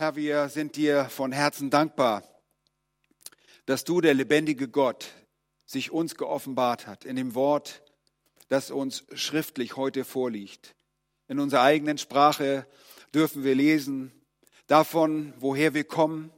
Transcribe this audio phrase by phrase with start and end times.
[0.00, 2.22] Herr, wir sind dir von Herzen dankbar,
[3.66, 5.12] dass du, der lebendige Gott,
[5.66, 7.82] sich uns geoffenbart hat in dem Wort,
[8.48, 10.74] das uns schriftlich heute vorliegt.
[11.28, 12.66] In unserer eigenen Sprache
[13.12, 14.10] dürfen wir lesen
[14.68, 16.32] davon, woher wir kommen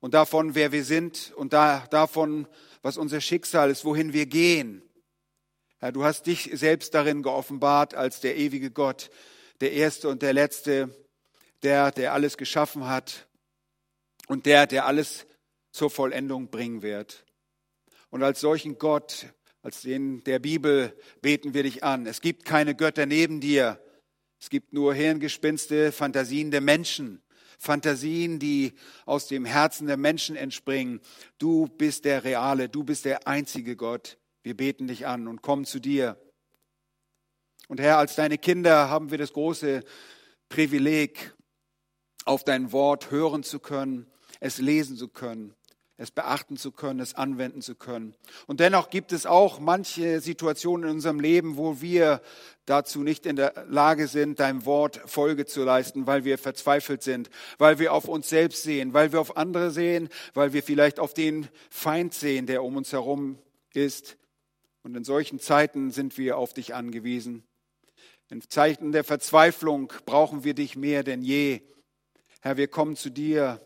[0.00, 2.46] und davon, wer wir sind und da, davon,
[2.82, 4.82] was unser Schicksal ist, wohin wir gehen.
[5.78, 9.10] Herr, du hast dich selbst darin geoffenbart als der ewige Gott,
[9.62, 10.94] der Erste und der Letzte,
[11.64, 13.26] der, der alles geschaffen hat
[14.28, 15.26] und der, der alles
[15.72, 17.24] zur Vollendung bringen wird.
[18.10, 19.26] Und als solchen Gott,
[19.62, 22.06] als den der Bibel beten wir dich an.
[22.06, 23.80] Es gibt keine Götter neben dir.
[24.40, 27.22] Es gibt nur Hirngespinste, Fantasien der Menschen.
[27.58, 28.74] Fantasien, die
[29.06, 31.00] aus dem Herzen der Menschen entspringen.
[31.38, 34.18] Du bist der reale, du bist der einzige Gott.
[34.42, 36.20] Wir beten dich an und kommen zu dir.
[37.68, 39.82] Und Herr, als deine Kinder haben wir das große
[40.50, 41.33] Privileg,
[42.24, 44.06] auf dein Wort hören zu können,
[44.40, 45.54] es lesen zu können,
[45.96, 48.14] es beachten zu können, es anwenden zu können.
[48.46, 52.20] Und dennoch gibt es auch manche Situationen in unserem Leben, wo wir
[52.66, 57.30] dazu nicht in der Lage sind, deinem Wort Folge zu leisten, weil wir verzweifelt sind,
[57.58, 61.14] weil wir auf uns selbst sehen, weil wir auf andere sehen, weil wir vielleicht auf
[61.14, 63.38] den Feind sehen, der um uns herum
[63.72, 64.16] ist.
[64.82, 67.44] Und in solchen Zeiten sind wir auf dich angewiesen.
[68.30, 71.60] In Zeiten der Verzweiflung brauchen wir dich mehr denn je.
[72.44, 73.58] Herr, wir kommen zu dir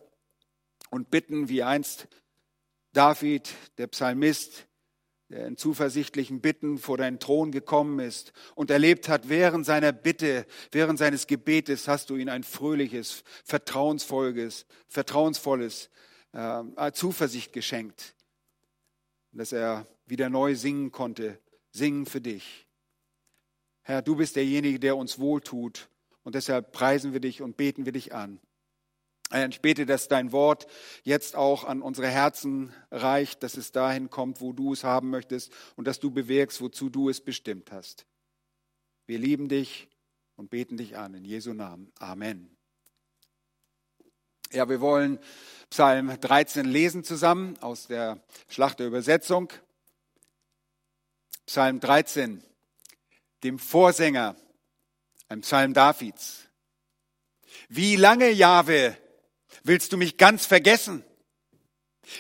[0.91, 2.07] und bitten, wie einst
[2.93, 4.69] David, der Psalmist,
[5.31, 10.47] der in zuversichtlichen Bitten vor deinen Thron gekommen ist und erlebt hat, während seiner Bitte,
[10.71, 15.91] während seines Gebetes hast du ihm ein fröhliches, vertrauensvolles, vertrauensvolles
[16.31, 18.15] äh, Zuversicht geschenkt,
[19.33, 21.41] dass er wieder neu singen konnte,
[21.73, 22.69] singen für dich.
[23.83, 25.89] Herr, du bist derjenige, der uns wohltut
[26.23, 28.39] und deshalb preisen wir dich und beten wir dich an.
[29.31, 30.67] Ich bete, dass dein Wort
[31.03, 35.53] jetzt auch an unsere Herzen reicht, dass es dahin kommt, wo du es haben möchtest
[35.77, 38.07] und dass du bewirkst, wozu du es bestimmt hast.
[39.07, 39.89] Wir lieben dich
[40.37, 41.93] und beten dich an in Jesu Namen.
[41.99, 42.57] Amen.
[44.51, 45.19] Ja, wir wollen
[45.69, 48.19] Psalm 13 lesen zusammen aus der
[48.49, 49.53] Schlachterübersetzung.
[51.45, 52.43] Psalm 13,
[53.43, 54.37] dem Vorsänger,
[55.29, 56.49] ein Psalm Davids.
[57.69, 58.97] Wie lange, Jahwe,
[59.65, 61.05] Willst du mich ganz vergessen?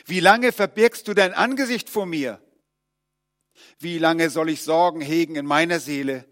[0.06, 2.40] Wie lange verbirgst du dein Angesicht vor mir?
[3.78, 6.26] Wie lange soll ich Sorgen hegen in meiner Seele,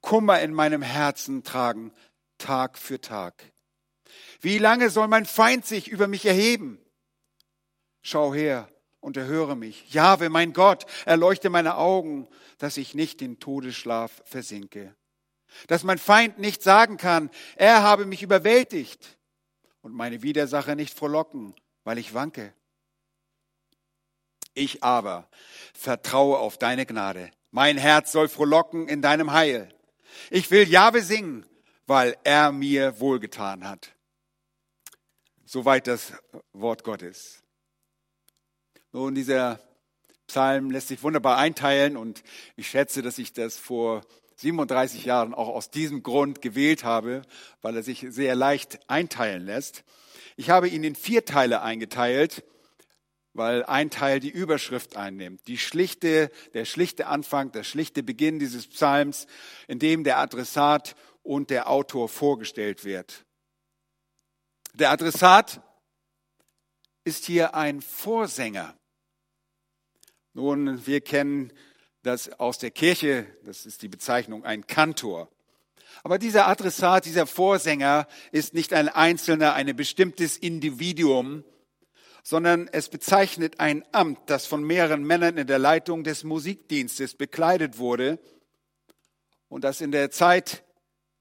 [0.00, 1.92] Kummer in meinem Herzen tragen,
[2.38, 3.34] Tag für Tag?
[4.40, 6.78] Wie lange soll mein Feind sich über mich erheben?
[8.02, 8.68] Schau her
[9.00, 9.92] und erhöre mich.
[9.92, 12.28] Jahwe, mein Gott, erleuchte meine Augen,
[12.58, 14.94] dass ich nicht in Todesschlaf versinke.
[15.66, 19.17] Dass mein Feind nicht sagen kann, er habe mich überwältigt
[19.88, 21.54] und meine Widersacher nicht frohlocken,
[21.84, 22.52] weil ich wanke.
[24.52, 25.26] Ich aber
[25.72, 27.30] vertraue auf deine Gnade.
[27.52, 29.74] Mein Herz soll frohlocken in deinem Heil.
[30.30, 31.46] Ich will Jahwe singen,
[31.86, 33.94] weil er mir wohlgetan hat.
[35.46, 36.12] Soweit das
[36.52, 37.42] Wort Gottes.
[38.92, 39.58] Nun, dieser
[40.26, 42.22] Psalm lässt sich wunderbar einteilen und
[42.56, 44.02] ich schätze, dass ich das vor
[44.38, 47.22] 37 Jahren auch aus diesem Grund gewählt habe,
[47.60, 49.84] weil er sich sehr leicht einteilen lässt.
[50.36, 52.44] Ich habe ihn in vier Teile eingeteilt,
[53.32, 55.48] weil ein Teil die Überschrift einnimmt.
[55.48, 59.26] Die schlichte, der schlichte Anfang, der schlichte Beginn dieses Psalms,
[59.66, 60.94] in dem der Adressat
[61.24, 63.24] und der Autor vorgestellt wird.
[64.74, 65.60] Der Adressat
[67.02, 68.76] ist hier ein Vorsänger.
[70.32, 71.52] Nun, wir kennen
[72.02, 75.30] das aus der Kirche, das ist die Bezeichnung, ein Kantor.
[76.02, 81.44] Aber dieser Adressat, dieser Vorsänger ist nicht ein einzelner, ein bestimmtes Individuum,
[82.22, 87.78] sondern es bezeichnet ein Amt, das von mehreren Männern in der Leitung des Musikdienstes bekleidet
[87.78, 88.18] wurde
[89.48, 90.62] und das in der Zeit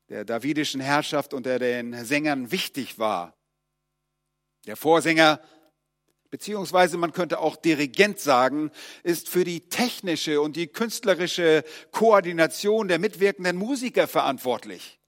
[0.10, 3.36] der davidischen Herrschaft unter den Sängern wichtig war.
[4.66, 5.42] Der Vorsänger
[6.30, 8.72] beziehungsweise man könnte auch Dirigent sagen,
[9.04, 15.00] ist für die technische und die künstlerische Koordination der mitwirkenden Musiker verantwortlich.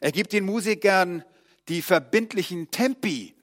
[0.00, 1.24] Er gibt den Musikern
[1.68, 3.34] die verbindlichen Tempi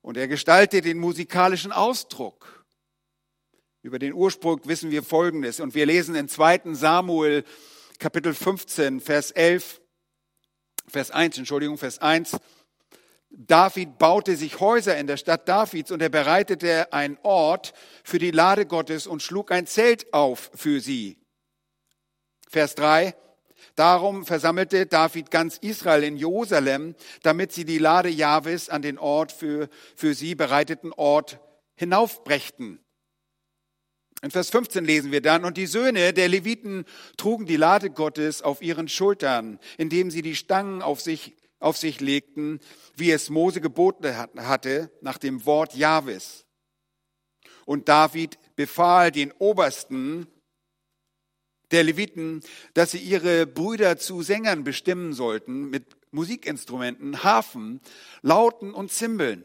[0.00, 2.64] und er gestaltet den musikalischen Ausdruck.
[3.82, 6.74] Über den Ursprung wissen wir Folgendes und wir lesen in 2.
[6.74, 7.44] Samuel
[7.98, 9.80] Kapitel 15, Vers 11,
[10.88, 12.36] Vers 1, Entschuldigung, Vers 1.
[13.34, 17.72] David baute sich Häuser in der Stadt Davids und er bereitete einen Ort
[18.04, 21.18] für die Lade Gottes und schlug ein Zelt auf für sie.
[22.48, 23.14] Vers 3.
[23.74, 29.32] Darum versammelte David ganz Israel in Jerusalem, damit sie die Lade Jahwes an den Ort
[29.32, 31.40] für, für sie bereiteten Ort
[31.74, 32.80] hinaufbrächten.
[34.20, 36.84] In Vers 15 lesen wir dann, und die Söhne der Leviten
[37.16, 42.00] trugen die Lade Gottes auf ihren Schultern, indem sie die Stangen auf sich, auf sich
[42.00, 42.60] legten,
[42.96, 46.44] wie es Mose geboten hatte, nach dem Wort Jahwes.
[47.64, 50.26] Und David befahl den Obersten
[51.70, 52.42] der Leviten,
[52.74, 57.80] dass sie ihre Brüder zu Sängern bestimmen sollten mit Musikinstrumenten, Harfen,
[58.20, 59.44] Lauten und Zimbeln,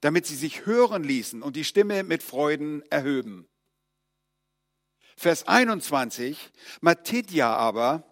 [0.00, 3.48] damit sie sich hören ließen und die Stimme mit Freuden erhöben.
[5.16, 6.38] Vers 21,
[6.80, 8.04] Matidja aber,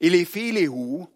[0.00, 1.08] Eliphelehu,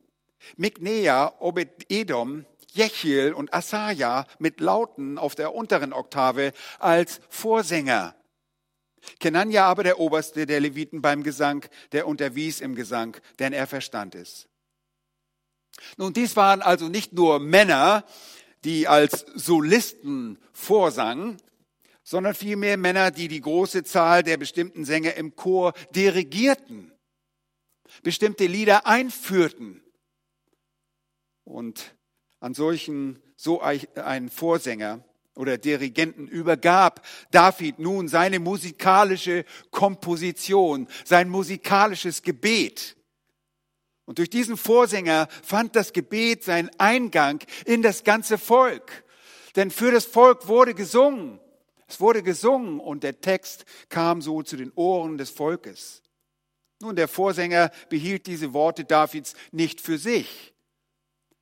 [0.56, 8.14] Miknea, Obed-Edom, Jechiel und Asaja mit Lauten auf der unteren Oktave als Vorsänger.
[9.20, 14.14] Kenania aber der Oberste der Leviten beim Gesang, der unterwies im Gesang, denn er verstand
[14.14, 14.48] es.
[15.96, 18.04] Nun, dies waren also nicht nur Männer,
[18.64, 21.38] die als Solisten vorsangen,
[22.02, 26.92] sondern vielmehr Männer, die die große Zahl der bestimmten Sänger im Chor dirigierten,
[28.02, 29.82] bestimmte Lieder einführten.
[31.48, 31.96] Und
[32.40, 35.02] an solchen, so einen Vorsänger
[35.34, 42.96] oder Dirigenten übergab David nun seine musikalische Komposition, sein musikalisches Gebet.
[44.04, 49.04] Und durch diesen Vorsänger fand das Gebet seinen Eingang in das ganze Volk.
[49.56, 51.40] Denn für das Volk wurde gesungen.
[51.86, 56.02] Es wurde gesungen und der Text kam so zu den Ohren des Volkes.
[56.80, 60.52] Nun, der Vorsänger behielt diese Worte Davids nicht für sich.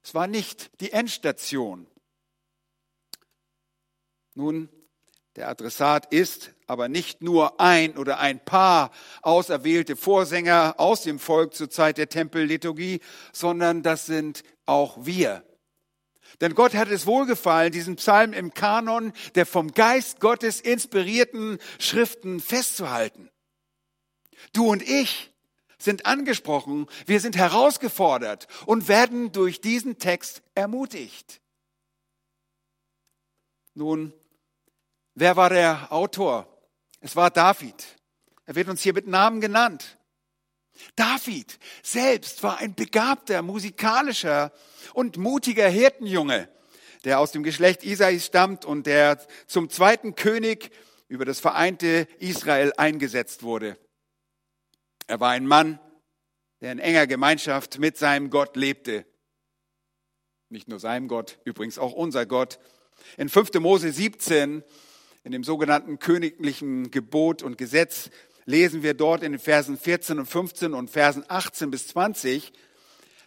[0.06, 1.88] Es war nicht die Endstation.
[4.36, 4.68] Nun,
[5.34, 8.92] der Adressat ist aber nicht nur ein oder ein paar
[9.22, 13.00] auserwählte Vorsänger aus dem Volk zur Zeit der Tempelliturgie,
[13.32, 15.44] sondern das sind auch wir.
[16.40, 22.38] Denn Gott hat es wohlgefallen, diesen Psalm im Kanon der vom Geist Gottes inspirierten Schriften
[22.38, 23.28] festzuhalten.
[24.52, 25.32] Du und ich
[25.78, 31.40] sind angesprochen, wir sind herausgefordert und werden durch diesen Text ermutigt.
[33.74, 34.12] Nun,
[35.18, 36.46] Wer war der Autor?
[37.00, 37.74] Es war David.
[38.44, 39.96] Er wird uns hier mit Namen genannt.
[40.94, 44.52] David selbst war ein begabter, musikalischer
[44.92, 46.50] und mutiger Hirtenjunge,
[47.04, 50.70] der aus dem Geschlecht Isais stammt und der zum zweiten König
[51.08, 53.78] über das vereinte Israel eingesetzt wurde.
[55.06, 55.78] Er war ein Mann,
[56.60, 59.06] der in enger Gemeinschaft mit seinem Gott lebte.
[60.48, 62.58] Nicht nur seinem Gott, übrigens auch unser Gott.
[63.16, 63.54] In 5.
[63.54, 64.64] Mose 17
[65.24, 68.10] in dem sogenannten königlichen Gebot und Gesetz
[68.44, 72.52] lesen wir dort in den Versen 14 und 15 und Versen 18 bis 20,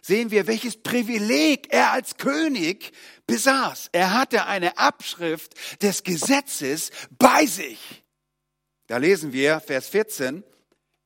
[0.00, 2.92] sehen wir, welches Privileg er als König
[3.26, 3.90] besaß.
[3.92, 8.02] Er hatte eine Abschrift des Gesetzes bei sich.
[8.86, 10.42] Da lesen wir Vers 14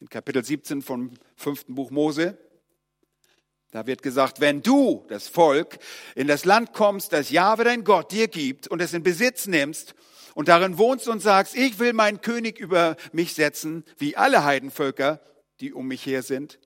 [0.05, 2.37] in Kapitel 17 vom fünften Buch Mose.
[3.71, 5.79] Da wird gesagt, wenn du, das Volk,
[6.15, 9.95] in das Land kommst, das Jahwe dein Gott dir gibt und es in Besitz nimmst
[10.35, 15.23] und darin wohnst und sagst, ich will meinen König über mich setzen, wie alle Heidenvölker,
[15.61, 16.61] die um mich her sind,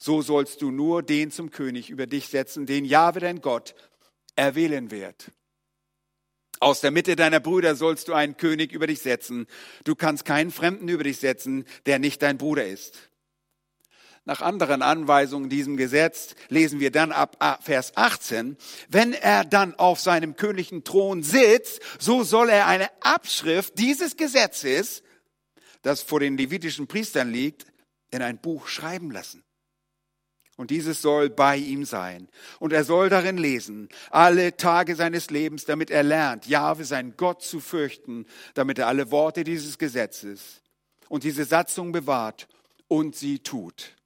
[0.00, 3.76] so sollst du nur den zum König über dich setzen, den Jahwe dein Gott
[4.34, 5.30] erwählen wird.
[6.62, 9.48] Aus der Mitte deiner Brüder sollst du einen König über dich setzen.
[9.82, 13.10] Du kannst keinen Fremden über dich setzen, der nicht dein Bruder ist.
[14.26, 18.56] Nach anderen Anweisungen diesem Gesetz lesen wir dann ab Vers 18,
[18.88, 25.02] wenn er dann auf seinem königlichen Thron sitzt, so soll er eine Abschrift dieses Gesetzes,
[25.82, 27.66] das vor den levitischen Priestern liegt,
[28.12, 29.42] in ein Buch schreiben lassen.
[30.62, 32.28] Und dieses soll bei ihm sein.
[32.60, 37.42] Und er soll darin lesen, alle Tage seines Lebens, damit er lernt, Jahwe, sein Gott
[37.42, 40.62] zu fürchten, damit er alle Worte dieses Gesetzes
[41.08, 42.46] und diese Satzung bewahrt
[42.86, 43.96] und sie tut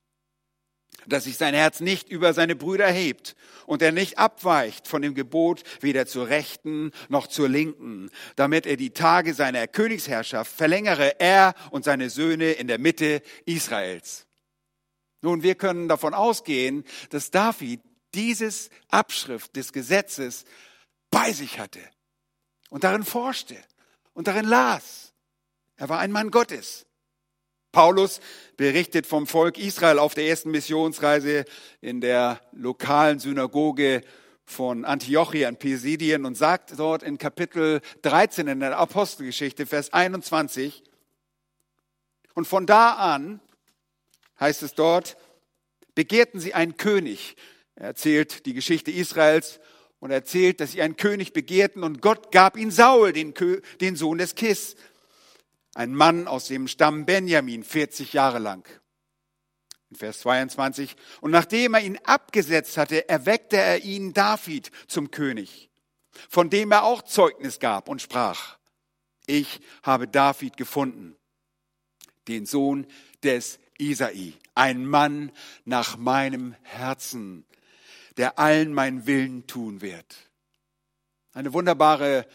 [1.08, 3.36] dass sich sein Herz nicht über seine Brüder hebt
[3.66, 8.76] und er nicht abweicht von dem Gebot weder zur Rechten noch zur Linken, damit er
[8.76, 14.25] die Tage seiner Königsherrschaft verlängere, er und seine Söhne in der Mitte Israels.
[15.26, 17.80] Nun, wir können davon ausgehen, dass David
[18.14, 20.44] dieses Abschrift des Gesetzes
[21.10, 21.80] bei sich hatte
[22.70, 23.56] und darin forschte
[24.12, 25.12] und darin las.
[25.74, 26.86] Er war ein Mann Gottes.
[27.72, 28.20] Paulus
[28.56, 31.44] berichtet vom Volk Israel auf der ersten Missionsreise
[31.80, 34.02] in der lokalen Synagoge
[34.44, 40.84] von Antiochia in Pisidien und sagt dort in Kapitel 13 in der Apostelgeschichte, Vers 21,
[42.34, 43.40] und von da an
[44.40, 45.16] heißt es dort,
[45.94, 47.36] begehrten sie einen König.
[47.74, 49.60] Er erzählt die Geschichte Israels
[49.98, 53.34] und erzählt, dass sie einen König begehrten und Gott gab ihn Saul, den,
[53.80, 54.76] den Sohn des Kis,
[55.74, 58.66] ein Mann aus dem Stamm Benjamin, 40 Jahre lang.
[59.90, 60.96] In Vers 22.
[61.20, 65.70] Und nachdem er ihn abgesetzt hatte, erweckte er ihn David zum König,
[66.28, 68.58] von dem er auch Zeugnis gab und sprach,
[69.26, 71.16] ich habe David gefunden,
[72.26, 72.86] den Sohn
[73.22, 75.32] des Isai, ein Mann
[75.64, 77.44] nach meinem Herzen,
[78.16, 80.16] der allen meinen Willen tun wird.
[81.32, 82.26] Eine wunderbare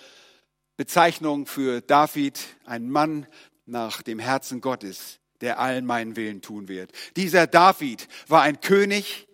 [0.78, 3.28] Bezeichnung für David, ein Mann
[3.66, 6.92] nach dem Herzen Gottes, der allen meinen Willen tun wird.
[7.16, 9.28] Dieser David war ein König,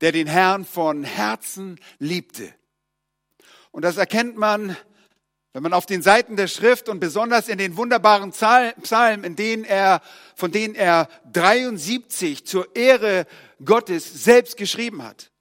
[0.00, 2.52] der den Herrn von Herzen liebte.
[3.70, 4.76] Und das erkennt man
[5.52, 9.64] wenn man auf den Seiten der Schrift und besonders in den wunderbaren Psalmen, in denen
[9.64, 10.00] er,
[10.36, 13.26] von denen er 73 zur Ehre
[13.64, 15.32] Gottes selbst geschrieben hat.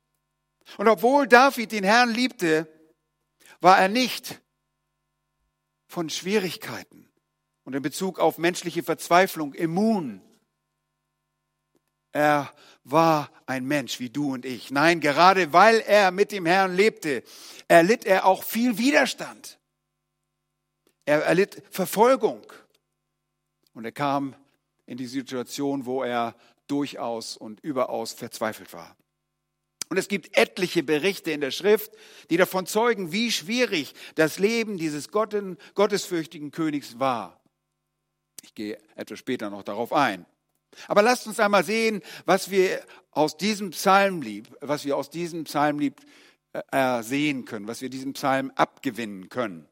[0.77, 2.67] Und obwohl David den Herrn liebte,
[3.61, 4.41] war er nicht
[5.87, 7.09] von Schwierigkeiten
[7.63, 10.21] und in Bezug auf menschliche Verzweiflung immun.
[12.11, 12.51] Er
[12.83, 14.71] war ein Mensch wie du und ich.
[14.71, 17.23] Nein, gerade weil er mit dem Herrn lebte,
[17.67, 19.58] erlitt er auch viel Widerstand.
[21.09, 22.45] Er erlitt Verfolgung.
[23.73, 24.35] Und er kam
[24.85, 26.35] in die Situation, wo er
[26.67, 28.95] durchaus und überaus verzweifelt war.
[29.89, 31.91] Und es gibt etliche Berichte in der Schrift,
[32.29, 37.41] die davon zeugen, wie schwierig das Leben dieses gottesfürchtigen Königs war.
[38.43, 40.27] Ich gehe etwas später noch darauf ein.
[40.87, 45.95] Aber lasst uns einmal sehen, was wir aus diesem Psalmlied, was wir aus diesem Psalmlied
[46.71, 49.67] äh, sehen können, was wir diesem Psalm abgewinnen können.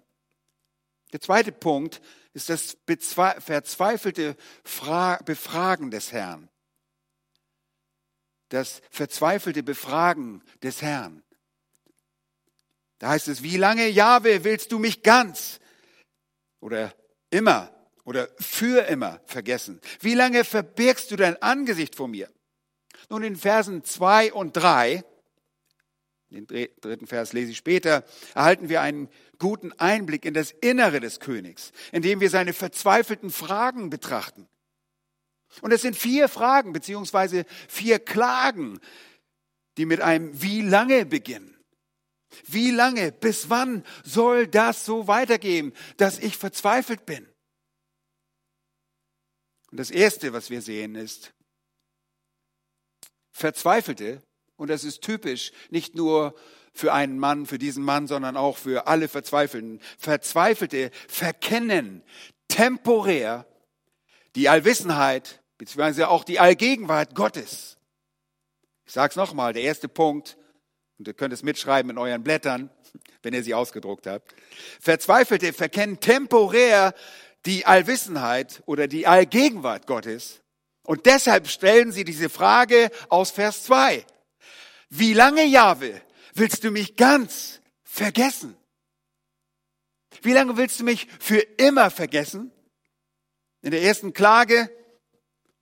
[1.13, 2.01] Der zweite Punkt
[2.33, 4.35] ist das verzweifelte
[5.25, 6.49] Befragen des Herrn.
[8.49, 11.23] Das verzweifelte Befragen des Herrn.
[12.99, 15.59] Da heißt es, wie lange, Jahwe, willst du mich ganz
[16.59, 16.93] oder
[17.29, 17.71] immer
[18.03, 19.79] oder für immer vergessen?
[19.99, 22.31] Wie lange verbirgst du dein Angesicht vor mir?
[23.09, 25.03] Nun in Versen zwei und drei
[26.29, 28.03] den dritten Vers lese ich später,
[28.35, 33.89] erhalten wir einen guten Einblick in das Innere des Königs, indem wir seine verzweifelten Fragen
[33.89, 34.47] betrachten.
[35.61, 38.79] Und es sind vier Fragen beziehungsweise vier Klagen,
[39.77, 41.53] die mit einem Wie lange beginnen.
[42.45, 47.25] Wie lange, bis wann soll das so weitergehen, dass ich verzweifelt bin?
[49.71, 51.33] Und das Erste, was wir sehen, ist,
[53.31, 54.21] Verzweifelte
[54.57, 56.35] und das ist typisch, nicht nur
[56.73, 59.79] für einen Mann, für diesen Mann, sondern auch für alle Verzweifelten.
[59.97, 62.03] Verzweifelte verkennen
[62.47, 63.45] temporär
[64.35, 67.77] die Allwissenheit, beziehungsweise auch die Allgegenwart Gottes.
[68.85, 70.37] Ich sage es nochmal, der erste Punkt,
[70.99, 72.69] und ihr könnt es mitschreiben in euren Blättern,
[73.23, 74.35] wenn ihr sie ausgedruckt habt.
[74.79, 76.93] Verzweifelte verkennen temporär
[77.45, 80.41] die Allwissenheit oder die Allgegenwart Gottes.
[80.83, 84.05] Und deshalb stellen sie diese Frage aus Vers 2.
[84.89, 86.01] Wie lange, Jahwe,
[86.33, 88.55] willst du mich ganz vergessen?
[90.21, 92.51] Wie lange willst du mich für immer vergessen?
[93.61, 94.69] In der ersten Klage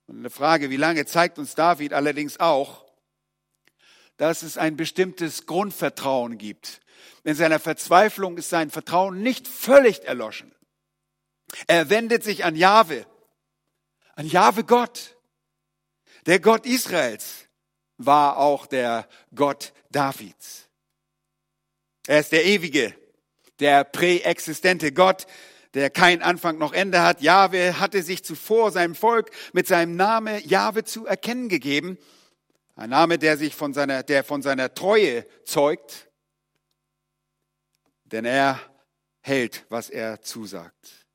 [0.06, 2.86] und eine Frage, wie lange, zeigt uns David allerdings auch,
[4.16, 6.80] dass es ein bestimmtes Grundvertrauen gibt.
[7.24, 10.54] In seiner Verzweiflung ist sein Vertrauen nicht völlig erloschen.
[11.66, 13.06] Er wendet sich an Jahwe,
[14.14, 15.16] an Jahwe Gott,
[16.26, 17.45] der Gott Israels,
[17.98, 20.68] war auch der Gott Davids.
[22.06, 22.94] Er ist der ewige,
[23.58, 25.26] der präexistente Gott,
[25.74, 27.20] der kein Anfang noch Ende hat.
[27.20, 31.98] Jahwe hatte sich zuvor seinem Volk mit seinem Namen Jahwe zu erkennen gegeben.
[32.76, 36.08] Ein Name, der sich von seiner, der von seiner Treue zeugt.
[38.04, 38.60] Denn er
[39.20, 41.06] hält, was er zusagt.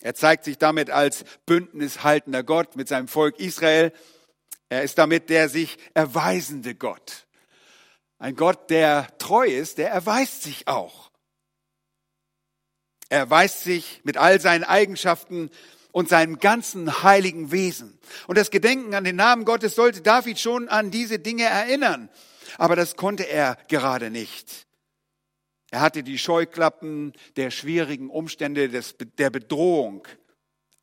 [0.00, 3.92] Er zeigt sich damit als bündnishaltender Gott mit seinem Volk Israel
[4.68, 7.26] er ist damit der sich erweisende Gott.
[8.18, 11.10] Ein Gott, der treu ist, der erweist sich auch.
[13.08, 15.50] Er erweist sich mit all seinen Eigenschaften
[15.92, 17.98] und seinem ganzen heiligen Wesen.
[18.26, 22.10] Und das Gedenken an den Namen Gottes sollte David schon an diese Dinge erinnern.
[22.58, 24.66] Aber das konnte er gerade nicht.
[25.70, 30.06] Er hatte die Scheuklappen der schwierigen Umstände des, der Bedrohung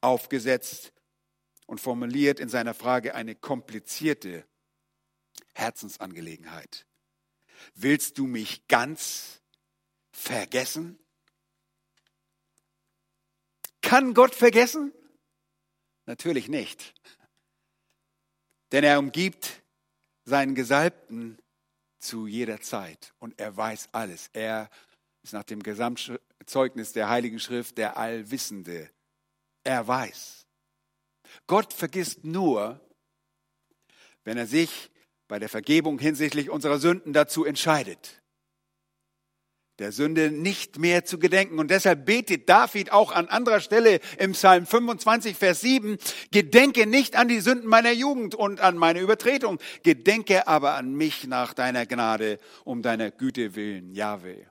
[0.01, 0.91] aufgesetzt
[1.65, 4.45] und formuliert in seiner Frage eine komplizierte
[5.53, 6.85] Herzensangelegenheit.
[7.73, 9.41] Willst du mich ganz
[10.11, 10.99] vergessen?
[13.81, 14.93] Kann Gott vergessen?
[16.05, 16.93] Natürlich nicht.
[18.71, 19.61] Denn er umgibt
[20.25, 21.39] seinen Gesalbten
[21.99, 24.29] zu jeder Zeit und er weiß alles.
[24.33, 24.69] Er
[25.23, 28.89] ist nach dem Gesamtzeugnis der Heiligen Schrift der Allwissende.
[29.63, 30.44] Er weiß.
[31.47, 32.79] Gott vergisst nur,
[34.23, 34.91] wenn er sich
[35.27, 38.21] bei der Vergebung hinsichtlich unserer Sünden dazu entscheidet
[39.79, 41.59] der Sünde nicht mehr zu gedenken.
[41.59, 45.97] Und deshalb betet David auch an anderer Stelle im Psalm 25, Vers 7,
[46.31, 51.27] gedenke nicht an die Sünden meiner Jugend und an meine Übertretung, gedenke aber an mich
[51.27, 54.49] nach deiner Gnade, um deiner Güte willen, Jahwe.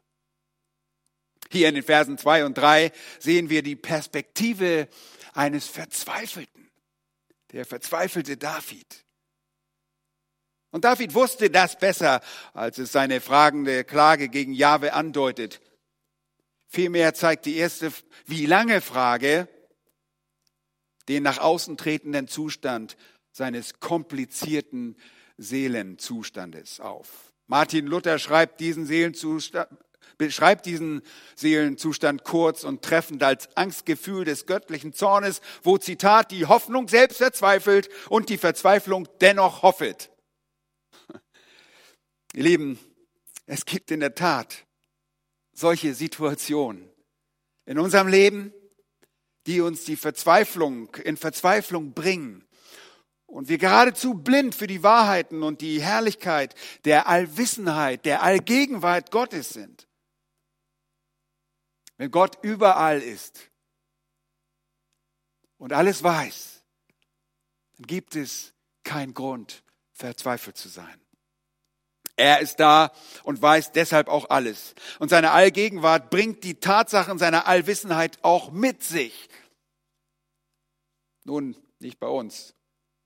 [1.50, 4.88] Hier in den Versen 2 und 3 sehen wir die Perspektive
[5.34, 6.63] eines Verzweifelten,
[7.54, 9.06] der verzweifelte David.
[10.70, 12.20] Und David wusste das besser,
[12.52, 15.60] als es seine fragende Klage gegen Jahwe andeutet.
[16.66, 17.92] Vielmehr zeigt die erste
[18.26, 19.48] wie lange Frage
[21.08, 22.96] den nach außen tretenden Zustand
[23.30, 24.96] seines komplizierten
[25.36, 27.32] Seelenzustandes auf.
[27.46, 29.68] Martin Luther schreibt diesen Seelenzustand,
[30.18, 31.02] beschreibt diesen
[31.34, 37.88] Seelenzustand kurz und treffend als Angstgefühl des göttlichen Zornes, wo Zitat die Hoffnung selbst verzweifelt
[38.08, 40.10] und die Verzweiflung dennoch hoffet.
[42.34, 42.78] Ihr Lieben,
[43.46, 44.64] es gibt in der Tat
[45.52, 46.90] solche Situationen
[47.66, 48.52] in unserem Leben,
[49.46, 52.44] die uns die Verzweiflung in Verzweiflung bringen
[53.26, 59.50] und wir geradezu blind für die Wahrheiten und die Herrlichkeit der Allwissenheit, der Allgegenwart Gottes
[59.50, 59.88] sind.
[61.96, 63.50] Wenn Gott überall ist
[65.58, 66.64] und alles weiß,
[67.76, 71.00] dann gibt es keinen Grund, verzweifelt zu sein.
[72.16, 72.92] Er ist da
[73.24, 74.74] und weiß deshalb auch alles.
[74.98, 79.28] Und seine Allgegenwart bringt die Tatsachen seiner Allwissenheit auch mit sich.
[81.24, 82.54] Nun, nicht bei uns.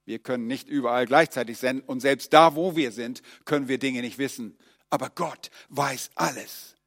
[0.04, 4.00] Wir können nicht überall gleichzeitig sein und selbst da, wo wir sind, können wir Dinge
[4.00, 4.58] nicht wissen.
[4.90, 6.77] Aber Gott weiß alles.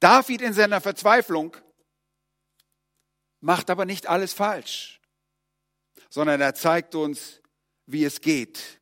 [0.00, 1.56] David in seiner Verzweiflung
[3.40, 5.00] macht aber nicht alles falsch,
[6.08, 7.40] sondern er zeigt uns,
[7.86, 8.80] wie es geht,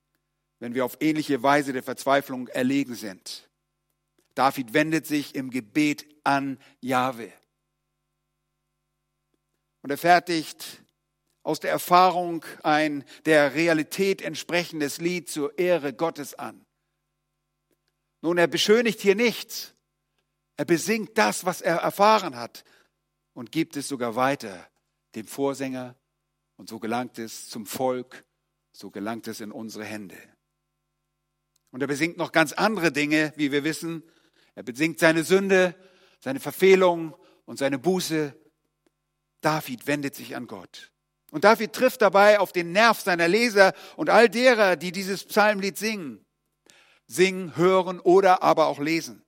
[0.61, 3.49] wenn wir auf ähnliche Weise der Verzweiflung erlegen sind.
[4.35, 7.33] David wendet sich im Gebet an Jahwe.
[9.83, 10.83] Und er fertigt
[11.43, 16.65] aus der Erfahrung ein der Realität entsprechendes Lied zur Ehre Gottes an.
[18.21, 19.72] Nun, er beschönigt hier nichts.
[20.57, 22.65] Er besingt das, was er erfahren hat
[23.35, 24.69] und gibt es sogar weiter
[25.15, 25.97] dem Vorsänger.
[26.57, 28.25] Und so gelangt es zum Volk,
[28.73, 30.17] so gelangt es in unsere Hände.
[31.71, 34.03] Und er besingt noch ganz andere Dinge, wie wir wissen.
[34.55, 35.75] Er besingt seine Sünde,
[36.21, 38.37] seine Verfehlung und seine Buße.
[39.41, 40.93] David wendet sich an Gott.
[41.31, 45.79] Und David trifft dabei auf den Nerv seiner Leser und all derer, die dieses Psalmlied
[45.79, 46.25] singen.
[47.07, 49.22] Singen, hören oder aber auch lesen.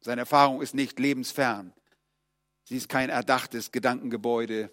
[0.00, 1.72] Seine Erfahrung ist nicht lebensfern.
[2.64, 4.72] Sie ist kein erdachtes Gedankengebäude.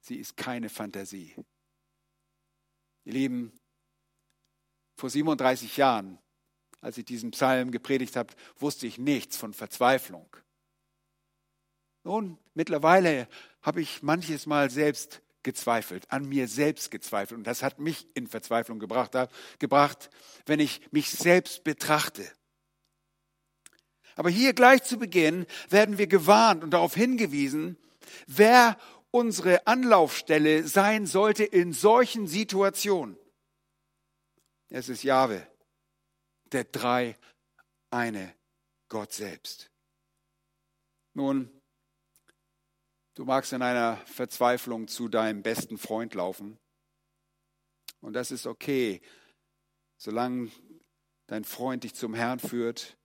[0.00, 1.34] Sie ist keine Fantasie.
[3.04, 3.52] Ihr Lieben,
[4.96, 6.18] vor 37 Jahren,
[6.80, 10.28] als ich diesen Psalm gepredigt habe, wusste ich nichts von Verzweiflung.
[12.04, 13.28] Nun, mittlerweile
[13.62, 17.38] habe ich manches Mal selbst gezweifelt, an mir selbst gezweifelt.
[17.38, 19.12] Und das hat mich in Verzweiflung gebracht,
[19.58, 20.10] gebracht,
[20.46, 22.30] wenn ich mich selbst betrachte.
[24.22, 27.76] Aber hier gleich zu Beginn werden wir gewarnt und darauf hingewiesen,
[28.28, 28.78] wer
[29.10, 33.18] unsere Anlaufstelle sein sollte in solchen Situationen.
[34.68, 35.44] Es ist Jahwe,
[36.52, 37.18] der drei
[37.90, 38.32] eine
[38.88, 39.72] Gott selbst.
[41.14, 41.50] Nun,
[43.14, 46.60] du magst in einer Verzweiflung zu deinem besten Freund laufen.
[48.00, 49.02] Und das ist okay,
[49.98, 50.52] solange
[51.26, 52.96] dein Freund dich zum Herrn führt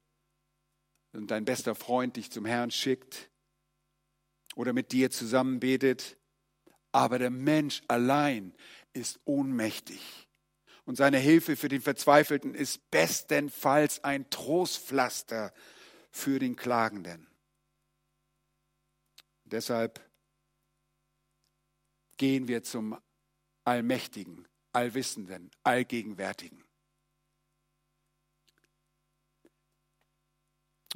[1.18, 3.30] und dein bester Freund dich zum Herrn schickt
[4.56, 6.16] oder mit dir zusammen betet.
[6.92, 8.54] Aber der Mensch allein
[8.94, 10.28] ist ohnmächtig
[10.86, 15.54] und seine Hilfe für den Verzweifelten ist bestenfalls ein Trostpflaster
[16.12, 17.28] für den Klagenden.
[19.44, 20.00] Deshalb
[22.18, 22.98] gehen wir zum
[23.66, 26.67] Allmächtigen, Allwissenden, Allgegenwärtigen.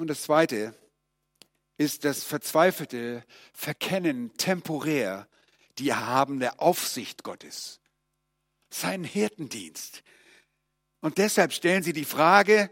[0.02, 0.74] Und das Zweite
[1.78, 5.28] ist das verzweifelte Verkennen temporär
[5.78, 7.80] die erhabene Aufsicht Gottes
[8.72, 10.02] seinen Hirtendienst.
[11.02, 12.72] Und deshalb stellen sie die Frage,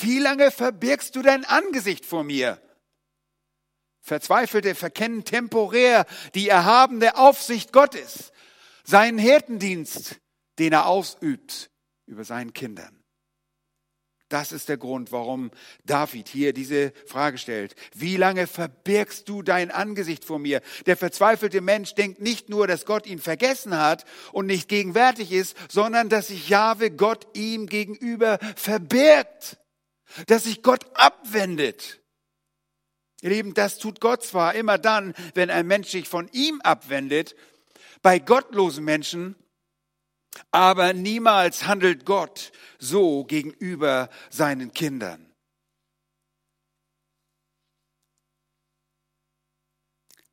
[0.00, 2.60] wie lange verbirgst du dein Angesicht vor mir?
[4.02, 6.04] Verzweifelte verkennen temporär
[6.34, 8.30] die erhabene Aufsicht Gottes,
[8.84, 10.20] seinen Hirtendienst,
[10.58, 11.70] den er ausübt
[12.04, 12.97] über seinen Kindern.
[14.28, 15.50] Das ist der Grund, warum
[15.84, 17.74] David hier diese Frage stellt.
[17.94, 20.60] Wie lange verbirgst du dein Angesicht vor mir?
[20.84, 25.56] Der verzweifelte Mensch denkt nicht nur, dass Gott ihn vergessen hat und nicht gegenwärtig ist,
[25.70, 29.56] sondern dass sich Jahwe Gott ihm gegenüber verbirgt,
[30.26, 32.00] dass sich Gott abwendet.
[33.22, 37.34] Ihr Lieben, das tut Gott zwar immer dann, wenn ein Mensch sich von ihm abwendet,
[38.02, 39.36] bei gottlosen Menschen
[40.50, 45.28] aber niemals handelt Gott so gegenüber seinen Kindern.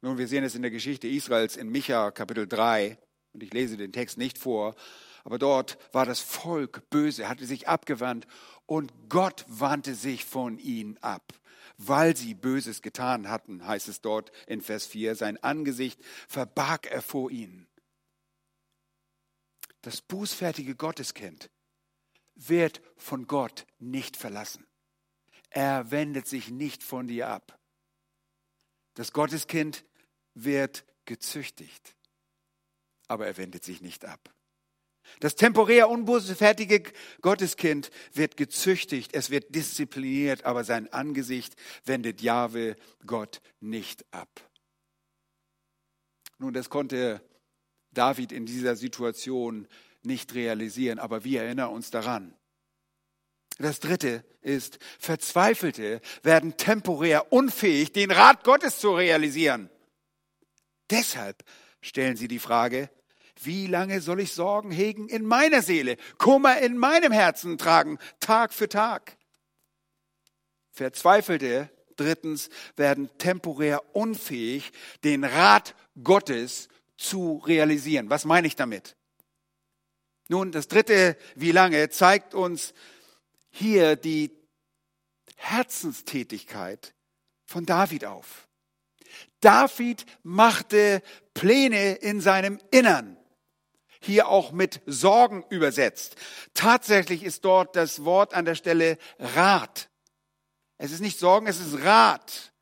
[0.01, 2.97] Nun, wir sehen es in der Geschichte Israels in Micha Kapitel 3
[3.33, 4.75] und ich lese den Text nicht vor,
[5.23, 8.27] aber dort war das Volk böse, hatte sich abgewandt
[8.67, 11.33] und Gott wandte sich von ihnen ab.
[11.77, 17.01] Weil sie Böses getan hatten, heißt es dort in Vers 4, sein Angesicht verbarg er
[17.01, 17.67] vor ihnen.
[19.85, 21.51] Das bußfertige Gotteskind
[22.33, 24.65] wird von Gott nicht verlassen.
[25.51, 27.59] Er wendet sich nicht von dir ab.
[28.95, 29.85] Das Gotteskind
[30.33, 31.95] wird gezüchtigt,
[33.07, 34.33] aber er wendet sich nicht ab.
[35.19, 43.39] Das temporär unbußfertige Gotteskind wird gezüchtigt, es wird diszipliniert, aber sein Angesicht wendet Jahwe Gott
[43.59, 44.49] nicht ab.
[46.39, 47.21] Nun, das konnte
[47.95, 49.67] David in dieser Situation
[50.03, 52.35] nicht realisieren, aber wir erinnern uns daran.
[53.57, 59.69] Das dritte ist, Verzweifelte werden temporär unfähig, den Rat Gottes zu realisieren.
[60.89, 61.43] Deshalb
[61.81, 62.89] stellen sie die Frage,
[63.41, 68.53] wie lange soll ich Sorgen hegen in meiner Seele, Kummer in meinem Herzen tragen, Tag
[68.53, 69.17] für Tag?
[70.71, 74.71] Verzweifelte, drittens, werden temporär unfähig,
[75.03, 78.09] den Rat Gottes zu realisieren.
[78.09, 78.95] Was meine ich damit?
[80.27, 82.73] Nun, das dritte, wie lange, zeigt uns
[83.51, 84.31] hier die
[85.35, 86.93] Herzenstätigkeit
[87.45, 88.47] von David auf.
[89.39, 91.01] David machte
[91.33, 93.17] Pläne in seinem Innern,
[94.01, 96.15] hier auch mit Sorgen übersetzt.
[96.53, 99.89] Tatsächlich ist dort das Wort an der Stelle Rat.
[100.77, 102.53] Es ist nicht Sorgen, es ist Rat.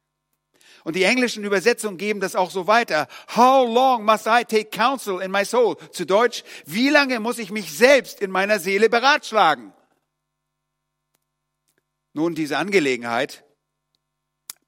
[0.83, 3.07] Und die englischen Übersetzungen geben das auch so weiter.
[3.35, 5.77] How long must I take counsel in my soul?
[5.91, 9.73] Zu Deutsch, wie lange muss ich mich selbst in meiner Seele beratschlagen?
[12.13, 13.43] Nun, diese Angelegenheit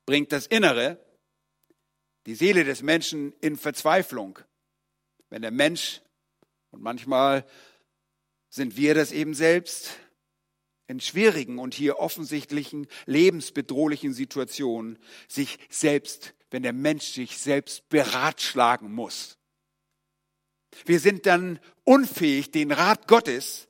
[0.05, 0.99] bringt das Innere,
[2.25, 4.39] die Seele des Menschen in Verzweiflung.
[5.29, 6.01] Wenn der Mensch,
[6.71, 7.45] und manchmal
[8.49, 9.91] sind wir das eben selbst,
[10.87, 18.91] in schwierigen und hier offensichtlichen lebensbedrohlichen Situationen sich selbst, wenn der Mensch sich selbst beratschlagen
[18.91, 19.37] muss.
[20.85, 23.67] Wir sind dann unfähig, den Rat Gottes,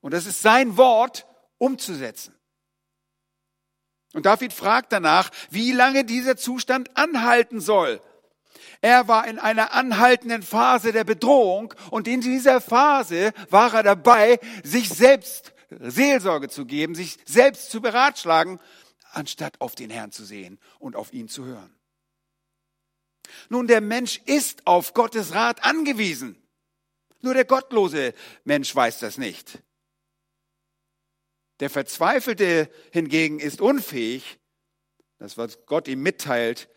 [0.00, 1.26] und das ist sein Wort,
[1.58, 2.34] umzusetzen.
[4.14, 8.00] Und David fragt danach, wie lange dieser Zustand anhalten soll.
[8.80, 14.38] Er war in einer anhaltenden Phase der Bedrohung und in dieser Phase war er dabei,
[14.62, 18.60] sich selbst Seelsorge zu geben, sich selbst zu beratschlagen,
[19.12, 21.74] anstatt auf den Herrn zu sehen und auf ihn zu hören.
[23.48, 26.42] Nun, der Mensch ist auf Gottes Rat angewiesen.
[27.20, 29.62] Nur der gottlose Mensch weiß das nicht.
[31.60, 34.38] Der Verzweifelte hingegen ist unfähig,
[35.18, 36.68] das was Gott ihm mitteilt,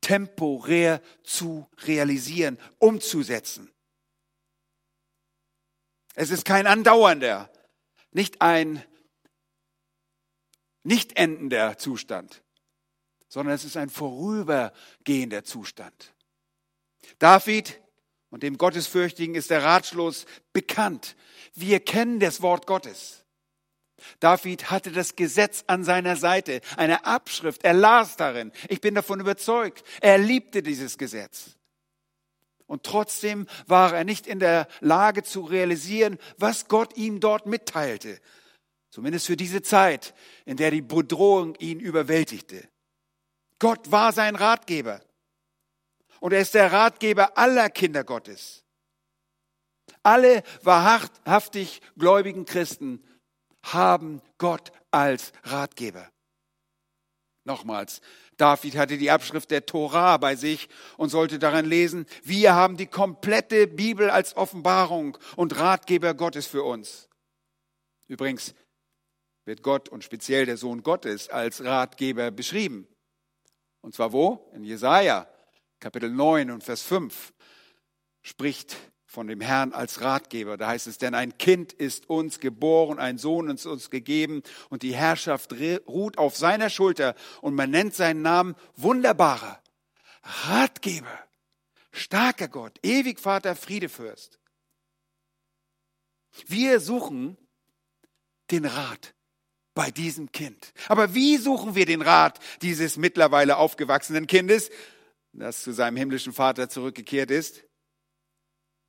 [0.00, 3.70] temporär zu realisieren, umzusetzen.
[6.14, 7.50] Es ist kein andauernder,
[8.12, 8.82] nicht ein
[10.82, 12.42] nicht endender Zustand,
[13.28, 16.14] sondern es ist ein vorübergehender Zustand.
[17.18, 17.80] David
[18.30, 21.16] und dem Gottesfürchtigen ist der Ratschluss bekannt.
[21.54, 23.24] Wir kennen das Wort Gottes.
[24.18, 28.50] David hatte das Gesetz an seiner Seite, eine Abschrift, er las darin.
[28.68, 31.56] Ich bin davon überzeugt, er liebte dieses Gesetz.
[32.70, 38.20] Und trotzdem war er nicht in der Lage zu realisieren, was Gott ihm dort mitteilte.
[38.90, 42.68] Zumindest für diese Zeit, in der die Bedrohung ihn überwältigte.
[43.58, 45.00] Gott war sein Ratgeber.
[46.20, 48.62] Und er ist der Ratgeber aller Kinder Gottes.
[50.04, 53.02] Alle wahrhaftig gläubigen Christen
[53.64, 56.08] haben Gott als Ratgeber.
[57.50, 58.00] Nochmals,
[58.36, 62.86] David hatte die Abschrift der Tora bei sich und sollte daran lesen, wir haben die
[62.86, 67.08] komplette Bibel als Offenbarung und Ratgeber Gottes für uns.
[68.06, 68.54] Übrigens
[69.46, 72.86] wird Gott und speziell der Sohn Gottes als Ratgeber beschrieben.
[73.80, 74.48] Und zwar wo?
[74.54, 75.28] In Jesaja,
[75.80, 77.32] Kapitel 9 und Vers 5
[78.22, 78.76] spricht
[79.10, 80.56] von dem Herrn als Ratgeber.
[80.56, 84.84] Da heißt es, denn ein Kind ist uns geboren, ein Sohn ist uns gegeben und
[84.84, 85.52] die Herrschaft
[85.88, 89.60] ruht auf seiner Schulter und man nennt seinen Namen wunderbarer
[90.44, 91.18] Ratgeber,
[91.90, 94.38] starker Gott, ewig Vater, Friedefürst.
[96.46, 97.36] Wir suchen
[98.52, 99.14] den Rat
[99.74, 100.72] bei diesem Kind.
[100.86, 104.70] Aber wie suchen wir den Rat dieses mittlerweile aufgewachsenen Kindes,
[105.32, 107.64] das zu seinem himmlischen Vater zurückgekehrt ist?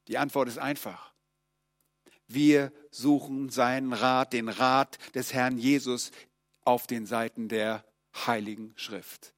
[0.08, 1.14] Die Antwort ist einfach.
[2.28, 6.12] Wir suchen seinen Rat, den Rat des Herrn Jesus
[6.64, 7.84] auf den Seiten der
[8.26, 9.34] Heiligen Schrift.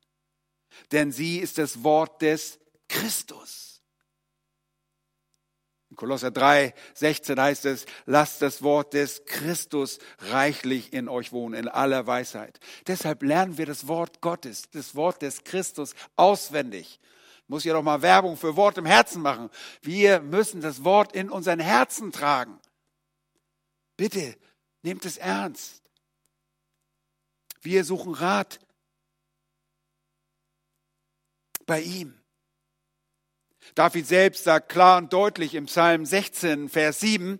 [0.92, 3.82] Denn sie ist das Wort des Christus.
[5.90, 11.54] In Kolosser 3, 16 heißt es, lasst das Wort des Christus reichlich in euch wohnen,
[11.54, 12.60] in aller Weisheit.
[12.88, 17.00] Deshalb lernen wir das Wort Gottes, das Wort des Christus auswendig
[17.48, 19.50] muss ja doch mal Werbung für Wort im Herzen machen.
[19.82, 22.60] Wir müssen das Wort in unseren Herzen tragen.
[23.98, 24.38] Bitte,
[24.82, 25.82] nehmt es ernst.
[27.62, 28.60] Wir suchen Rat
[31.66, 32.20] bei ihm.
[33.76, 37.40] David selbst sagt klar und deutlich im Psalm 16, Vers 7,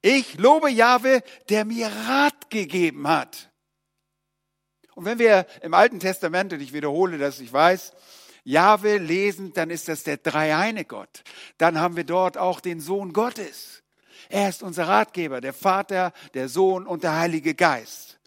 [0.00, 3.50] ich lobe Jahwe, der mir Rat gegeben hat.
[4.94, 7.92] Und wenn wir im Alten Testament, und ich wiederhole das, ich weiß,
[8.44, 11.22] Jahwe lesen, dann ist das der dreieine Gott.
[11.58, 13.82] Dann haben wir dort auch den Sohn Gottes.
[14.28, 18.18] Er ist unser Ratgeber, der Vater, der Sohn und der Heilige Geist.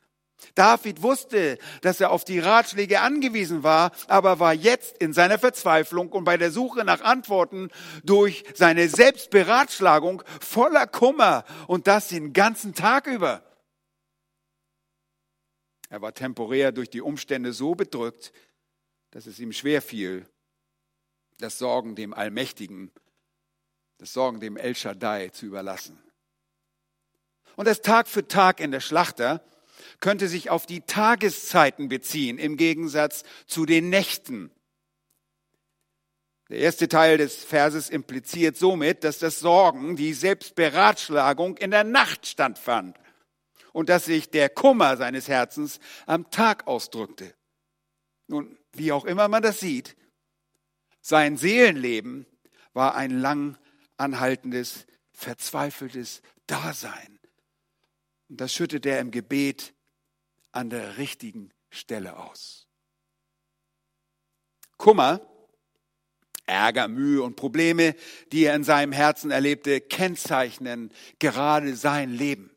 [0.53, 6.09] David wusste, dass er auf die Ratschläge angewiesen war, aber war jetzt in seiner Verzweiflung
[6.11, 7.69] und bei der Suche nach Antworten
[8.03, 13.43] durch seine Selbstberatschlagung voller Kummer und das den ganzen Tag über.
[15.89, 18.31] Er war temporär durch die Umstände so bedrückt,
[19.15, 20.27] dass es ihm schwer fiel,
[21.37, 22.91] das Sorgen dem Allmächtigen,
[23.97, 25.97] das Sorgen dem El Shaddai zu überlassen.
[27.55, 29.41] Und das Tag für Tag in der Schlachter
[30.01, 34.51] könnte sich auf die Tageszeiten beziehen, im Gegensatz zu den Nächten.
[36.49, 42.27] Der erste Teil des Verses impliziert somit, dass das Sorgen, die Selbstberatschlagung in der Nacht
[42.27, 42.97] stattfand
[43.71, 47.33] und dass sich der Kummer seines Herzens am Tag ausdrückte.
[48.27, 49.95] Nun, wie auch immer man das sieht,
[51.01, 52.25] sein Seelenleben
[52.73, 53.57] war ein lang
[53.97, 57.19] anhaltendes, verzweifeltes Dasein.
[58.29, 59.73] Und das schüttet er im Gebet
[60.51, 62.67] an der richtigen Stelle aus.
[64.77, 65.21] Kummer,
[66.45, 67.95] Ärger, Mühe und Probleme,
[68.31, 72.54] die er in seinem Herzen erlebte, kennzeichnen gerade sein Leben.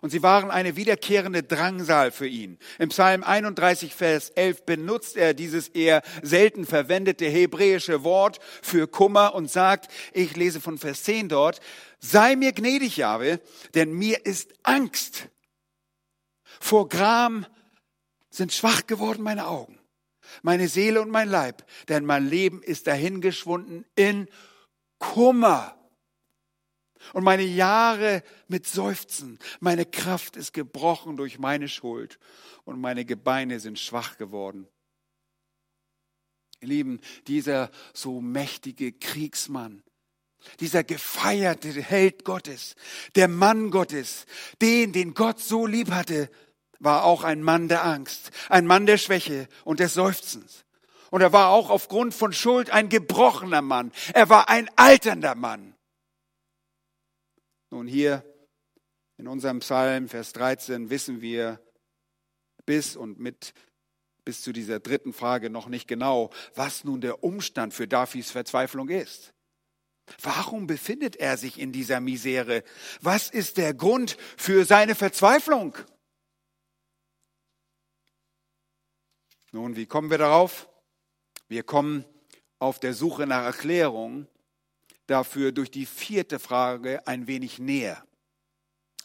[0.00, 2.58] Und sie waren eine wiederkehrende Drangsal für ihn.
[2.78, 9.34] Im Psalm 31, Vers 11 benutzt er dieses eher selten verwendete hebräische Wort für Kummer
[9.34, 11.60] und sagt, ich lese von Vers 10 dort,
[11.98, 13.40] sei mir gnädig, Jahwe,
[13.74, 15.28] denn mir ist Angst.
[16.60, 17.46] Vor Gram
[18.30, 19.78] sind schwach geworden meine Augen,
[20.42, 24.28] meine Seele und mein Leib, denn mein Leben ist dahingeschwunden in
[24.98, 25.76] Kummer.
[27.12, 32.18] Und meine Jahre mit Seufzen, meine Kraft ist gebrochen durch meine Schuld
[32.64, 34.68] und meine Gebeine sind schwach geworden.
[36.60, 39.82] Ihr Lieben, dieser so mächtige Kriegsmann,
[40.60, 42.76] dieser gefeierte Held Gottes,
[43.14, 44.26] der Mann Gottes,
[44.60, 46.30] den, den Gott so lieb hatte,
[46.78, 50.64] war auch ein Mann der Angst, ein Mann der Schwäche und des Seufzens.
[51.10, 53.92] Und er war auch aufgrund von Schuld ein gebrochener Mann.
[54.14, 55.74] Er war ein alternder Mann.
[57.70, 58.24] Nun hier
[59.16, 61.60] in unserem Psalm, Vers 13, wissen wir
[62.66, 63.54] bis und mit
[64.24, 68.88] bis zu dieser dritten Frage noch nicht genau, was nun der Umstand für Davids Verzweiflung
[68.88, 69.32] ist.
[70.22, 72.64] Warum befindet er sich in dieser Misere?
[73.00, 75.76] Was ist der Grund für seine Verzweiflung?
[79.52, 80.68] Nun, wie kommen wir darauf?
[81.48, 82.04] Wir kommen
[82.58, 84.26] auf der Suche nach Erklärung
[85.10, 88.02] dafür durch die vierte Frage ein wenig näher.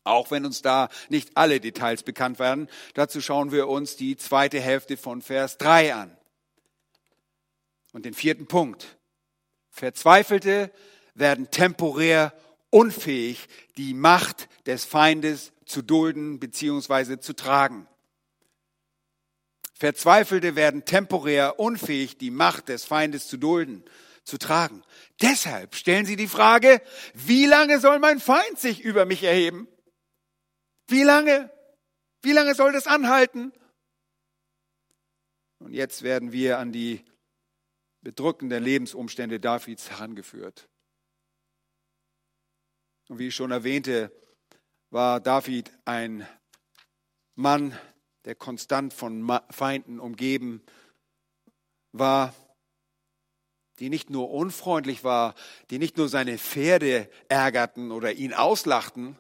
[0.04, 4.62] Auch wenn uns da nicht alle Details bekannt werden, dazu schauen wir uns die zweite
[4.62, 6.18] Hälfte von Vers 3 an.
[7.92, 8.98] Und den vierten Punkt.
[9.72, 10.72] Verzweifelte
[11.16, 12.34] werden temporär
[12.70, 17.20] unfähig, die Macht des Feindes zu dulden bzw.
[17.20, 17.88] zu tragen.
[19.74, 23.84] Verzweifelte werden temporär unfähig, die Macht des Feindes zu dulden
[24.26, 24.84] zu tragen.
[25.22, 26.82] Deshalb stellen sie die Frage,
[27.14, 29.68] wie lange soll mein Feind sich über mich erheben?
[30.88, 31.52] Wie lange?
[32.22, 33.54] Wie lange soll das anhalten?
[35.60, 37.06] Und jetzt werden wir an die
[38.02, 40.68] bedrückenden Lebensumstände Davids herangeführt.
[43.08, 44.12] Und wie ich schon erwähnte,
[44.90, 46.28] war David ein
[47.36, 47.78] Mann,
[48.26, 50.64] der konstant von Feinden umgeben
[51.92, 52.34] war,
[53.80, 55.36] die nicht nur unfreundlich war,
[55.70, 59.18] die nicht nur seine Pferde ärgerten oder ihn auslachten,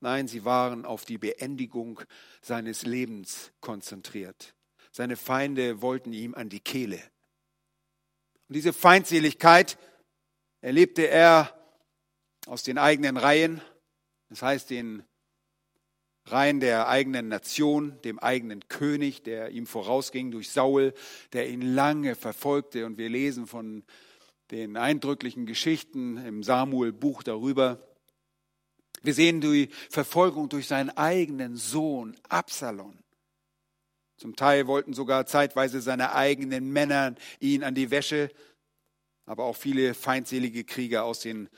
[0.00, 2.00] nein, sie waren auf die Beendigung
[2.40, 4.54] seines Lebens konzentriert.
[4.92, 7.02] Seine Feinde wollten ihm an die Kehle.
[8.48, 9.78] Und diese Feindseligkeit
[10.60, 11.52] erlebte er
[12.46, 13.60] aus den eigenen Reihen,
[14.28, 15.04] das heißt den
[16.26, 20.92] Reihen der eigenen Nation, dem eigenen König, der ihm vorausging durch Saul,
[21.32, 22.84] der ihn lange verfolgte.
[22.84, 23.84] Und wir lesen von
[24.50, 27.80] den eindrücklichen Geschichten im Samuel-Buch darüber.
[29.02, 32.98] Wir sehen die Verfolgung durch seinen eigenen Sohn Absalom.
[34.16, 38.30] Zum Teil wollten sogar zeitweise seine eigenen Männer ihn an die Wäsche,
[39.26, 41.48] aber auch viele feindselige Krieger aus den,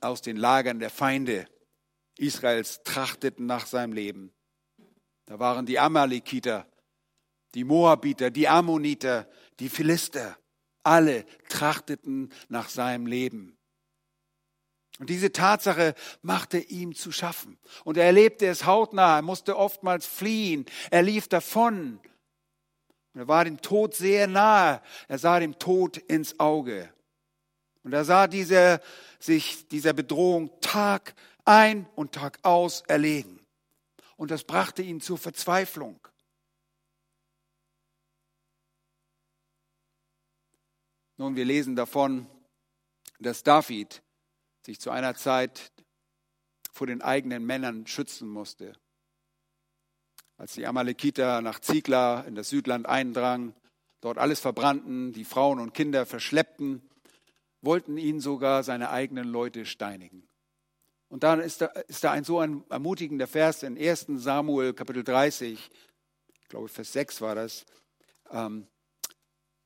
[0.00, 1.46] aus den Lagern der Feinde
[2.18, 4.32] Israels trachteten nach seinem Leben.
[5.26, 6.66] Da waren die Amalekiter,
[7.54, 9.28] die Moabiter, die Ammoniter,
[9.60, 10.36] die Philister.
[10.82, 13.58] Alle trachteten nach seinem Leben.
[14.98, 17.58] Und diese Tatsache machte ihm zu schaffen.
[17.84, 19.16] Und er erlebte es hautnah.
[19.16, 20.66] Er musste oftmals fliehen.
[20.90, 22.00] Er lief davon.
[23.14, 24.82] Er war dem Tod sehr nahe.
[25.06, 26.92] Er sah dem Tod ins Auge.
[27.84, 28.80] Und er sah dieser,
[29.20, 31.14] sich dieser Bedrohung Tag
[31.48, 33.40] ein und Tag aus erlegen.
[34.16, 35.98] Und das brachte ihn zur Verzweiflung.
[41.16, 42.26] Nun, wir lesen davon,
[43.18, 44.02] dass David
[44.64, 45.72] sich zu einer Zeit
[46.70, 48.76] vor den eigenen Männern schützen musste.
[50.36, 53.54] Als die Amalekiter nach Zikla in das Südland eindrangen,
[54.00, 56.88] dort alles verbrannten, die Frauen und Kinder verschleppten,
[57.62, 60.28] wollten ihn sogar seine eigenen Leute steinigen.
[61.08, 65.04] Und dann ist da, ist da ein so ein ermutigender Vers in 1 Samuel Kapitel
[65.04, 65.70] 30,
[66.42, 67.64] ich glaube Vers 6 war das.
[68.30, 68.66] Ähm,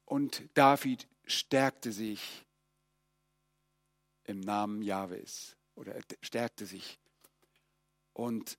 [0.05, 2.45] und David stärkte sich
[4.25, 6.99] im Namen Jahwes oder er stärkte sich.
[8.13, 8.59] Und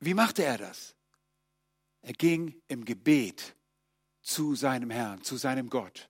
[0.00, 0.94] wie machte er das?
[2.00, 3.54] Er ging im Gebet
[4.22, 6.08] zu seinem Herrn, zu seinem Gott.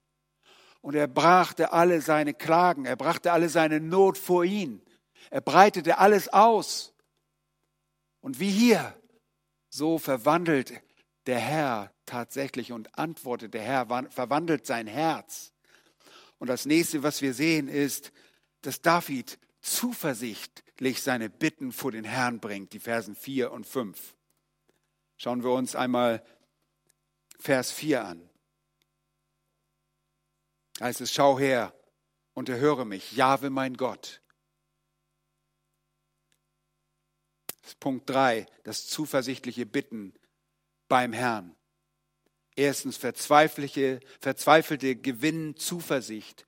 [0.81, 4.81] Und er brachte alle seine Klagen, er brachte alle seine Not vor ihn.
[5.33, 6.93] Er breitete alles aus.
[8.21, 8.95] Und wie hier,
[9.67, 10.79] so verwandelt
[11.25, 15.51] der Herr tatsächlich und antwortet der Herr, verwandelt sein Herz.
[16.37, 18.11] Und das nächste, was wir sehen, ist,
[18.61, 24.15] dass David zuversichtlich seine Bitten vor den Herrn bringt, die Versen 4 und 5.
[25.17, 26.23] Schauen wir uns einmal
[27.39, 28.29] Vers 4 an.
[30.79, 31.73] Heißt es, schau her
[32.35, 34.19] und erhöre mich, Jahwe mein Gott.
[37.79, 40.13] Punkt 3, das zuversichtliche Bitten
[40.87, 41.55] beim Herrn.
[42.55, 46.45] Erstens verzweifelte, verzweifelte Gewinn Zuversicht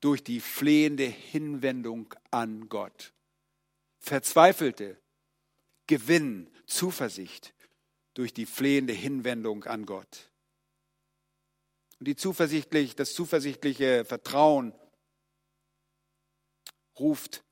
[0.00, 3.12] durch die flehende Hinwendung an Gott.
[3.98, 5.00] Verzweifelte
[5.86, 7.54] Gewinn Zuversicht
[8.14, 10.30] durch die flehende Hinwendung an Gott.
[11.98, 14.72] Und die zuversichtlich, das zuversichtliche Vertrauen
[16.98, 17.42] ruft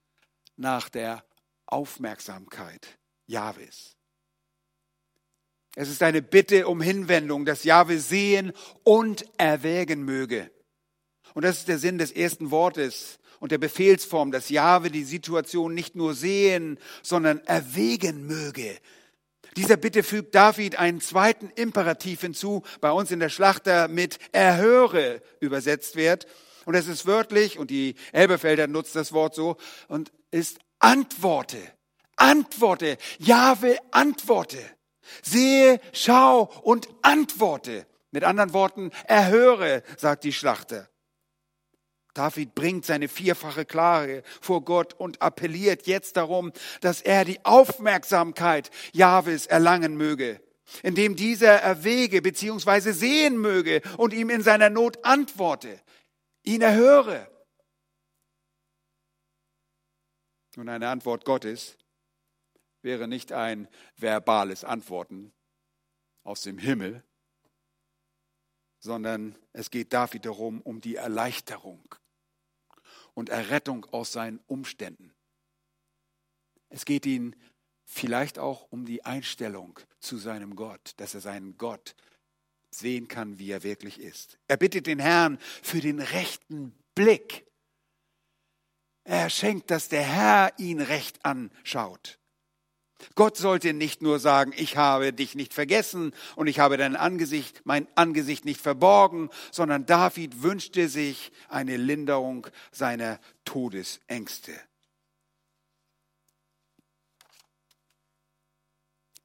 [0.57, 1.25] nach der
[1.67, 3.97] Aufmerksamkeit Jahwes.
[5.75, 10.51] Es ist eine Bitte um Hinwendung, dass Jahwe sehen und erwägen möge.
[11.35, 15.75] Und das ist der Sinn des ersten Wortes und der Befehlsform, dass Jahwe die Situation
[15.75, 18.79] nicht nur sehen, sondern erwägen möge.
[19.57, 25.23] Dieser Bitte fügt David einen zweiten Imperativ hinzu, bei uns in der Schlachter mit erhöre
[25.41, 26.27] übersetzt wird.
[26.65, 29.57] Und es ist wörtlich, und die Elbefelder nutzt das Wort so,
[29.89, 31.59] und ist antworte.
[32.17, 32.99] Antworte.
[33.19, 34.59] Jahwe, antworte.
[35.23, 37.87] Sehe, schau und antworte.
[38.11, 40.89] Mit anderen Worten, erhöre, sagt die Schlachter.
[42.15, 48.71] David bringt seine vierfache Klage vor Gott und appelliert jetzt darum, dass er die Aufmerksamkeit
[48.95, 50.41] Jahwes erlangen möge,
[50.83, 52.93] indem dieser erwäge bzw.
[52.93, 55.79] sehen möge und ihm in seiner Not antworte,
[56.43, 57.29] ihn erhöre.
[60.57, 61.77] Nun eine Antwort Gottes
[62.83, 65.33] wäre nicht ein verbales Antworten
[66.23, 67.03] aus dem Himmel,
[68.79, 71.95] sondern es geht David darum, um die Erleichterung
[73.15, 75.13] und Errettung aus seinen Umständen.
[76.69, 77.35] Es geht ihm
[77.85, 81.95] vielleicht auch um die Einstellung zu seinem Gott, dass er seinen Gott
[82.71, 84.39] sehen kann, wie er wirklich ist.
[84.49, 87.47] Er bittet den Herrn für den rechten Blick.
[89.05, 92.19] Er schenkt, dass der Herr ihn recht anschaut.
[93.15, 97.63] Gott sollte nicht nur sagen, ich habe dich nicht vergessen und ich habe dein Angesicht,
[97.65, 104.59] mein Angesicht nicht verborgen, sondern David wünschte sich eine Linderung seiner Todesängste.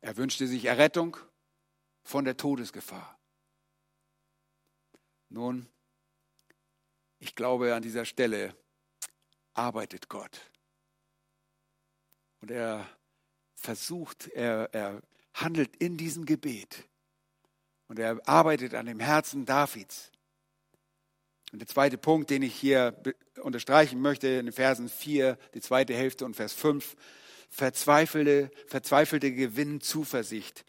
[0.02, 1.16] Er wünschte sich Errettung
[2.04, 3.18] von der Todesgefahr.
[5.30, 5.70] Nun,
[7.20, 8.56] ich glaube, an dieser Stelle
[9.54, 10.52] arbeitet Gott.
[12.42, 12.90] Und er
[13.62, 15.02] versucht, er, er
[15.34, 16.88] handelt in diesem Gebet.
[17.88, 20.12] Und er arbeitet an dem Herzen Davids.
[21.52, 22.96] Und der zweite Punkt, den ich hier
[23.42, 26.96] unterstreichen möchte, in den Versen 4, die zweite Hälfte und Vers 5,
[27.50, 30.66] verzweifelte, verzweifelte gewinnen Zuversicht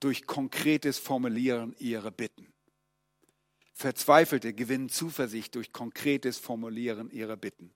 [0.00, 2.52] durch konkretes Formulieren ihrer Bitten.
[3.72, 7.72] Verzweifelte gewinnen Zuversicht durch konkretes Formulieren ihrer Bitten.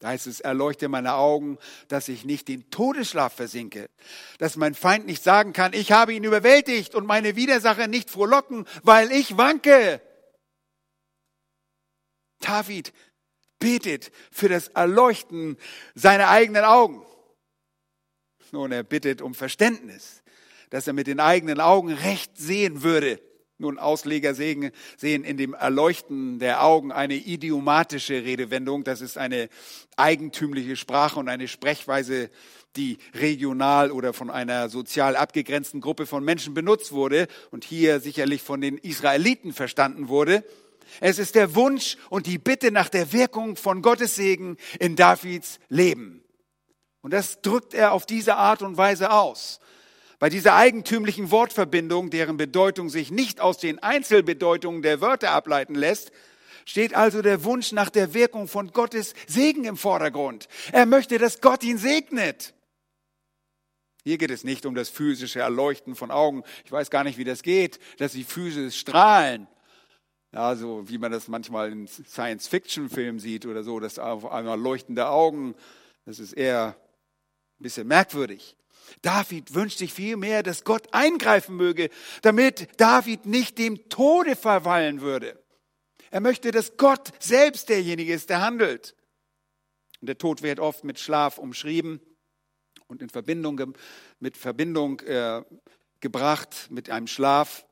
[0.00, 3.90] Da heißt es, erleuchte meine Augen, dass ich nicht den Todesschlaf versinke,
[4.38, 8.66] dass mein Feind nicht sagen kann, ich habe ihn überwältigt und meine Widersacher nicht frohlocken,
[8.82, 10.00] weil ich wanke.
[12.40, 12.94] David
[13.58, 15.58] betet für das Erleuchten
[15.94, 17.04] seiner eigenen Augen.
[18.52, 20.22] Nun, er bittet um Verständnis,
[20.70, 23.20] dass er mit den eigenen Augen recht sehen würde.
[23.60, 28.84] Nun, Ausleger sehen, sehen in dem Erleuchten der Augen eine idiomatische Redewendung.
[28.84, 29.50] Das ist eine
[29.96, 32.30] eigentümliche Sprache und eine Sprechweise,
[32.76, 38.40] die regional oder von einer sozial abgegrenzten Gruppe von Menschen benutzt wurde und hier sicherlich
[38.40, 40.42] von den Israeliten verstanden wurde.
[41.00, 45.60] Es ist der Wunsch und die Bitte nach der Wirkung von Gottes Segen in Davids
[45.68, 46.24] Leben.
[47.02, 49.60] Und das drückt er auf diese Art und Weise aus.
[50.20, 56.12] Bei dieser eigentümlichen Wortverbindung, deren Bedeutung sich nicht aus den Einzelbedeutungen der Wörter ableiten lässt,
[56.66, 60.46] steht also der Wunsch nach der Wirkung von Gottes Segen im Vordergrund.
[60.72, 62.52] Er möchte, dass Gott ihn segnet.
[64.04, 66.42] Hier geht es nicht um das physische Erleuchten von Augen.
[66.66, 69.48] Ich weiß gar nicht, wie das geht, dass sie physisch strahlen.
[70.32, 75.08] Ja, so wie man das manchmal in Science-Fiction-Filmen sieht oder so, dass auf einmal leuchtende
[75.08, 75.54] Augen,
[76.04, 76.76] das ist eher
[77.58, 78.54] ein bisschen merkwürdig.
[79.02, 81.90] David wünscht sich vielmehr, dass Gott eingreifen möge,
[82.22, 85.42] damit David nicht dem Tode verfallen würde.
[86.10, 88.96] Er möchte, dass Gott selbst derjenige ist, der handelt.
[90.00, 92.00] Und der Tod wird oft mit Schlaf umschrieben
[92.88, 93.74] und in Verbindung
[94.18, 95.42] mit Verbindung äh,
[96.00, 97.66] gebracht mit einem Schlaf,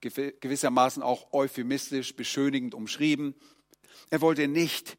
[0.00, 3.34] gewissermaßen auch euphemistisch beschönigend umschrieben.
[4.10, 4.96] Er wollte nicht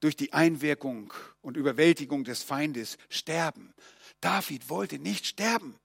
[0.00, 3.74] durch die Einwirkung und Überwältigung des Feindes sterben,
[4.22, 5.76] David wollte nicht sterben.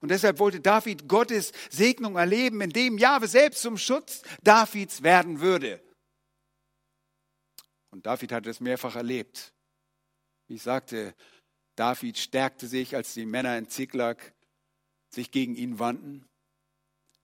[0.00, 5.82] Und deshalb wollte David Gottes Segnung erleben, indem Jahwe selbst zum Schutz Davids werden würde.
[7.90, 9.52] Und David hat es mehrfach erlebt.
[10.48, 11.14] Wie ich sagte,
[11.76, 14.34] David stärkte sich, als die Männer in Ziklag
[15.10, 16.26] sich gegen ihn wandten.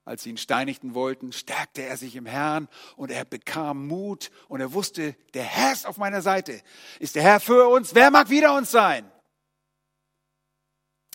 [0.04, 4.60] Als sie ihn steinigten wollten, stärkte er sich im Herrn und er bekam Mut und
[4.60, 6.60] er wusste, der Herr ist auf meiner Seite.
[6.98, 7.94] Ist der Herr für uns?
[7.94, 9.10] Wer mag wider uns sein?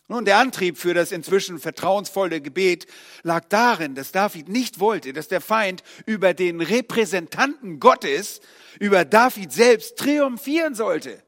[0.09, 2.87] Nun, der Antrieb für das inzwischen vertrauensvolle Gebet
[3.23, 8.39] lag darin, dass David nicht wollte, dass der Feind über den Repräsentanten Gottes,
[8.79, 11.21] über David selbst triumphieren sollte.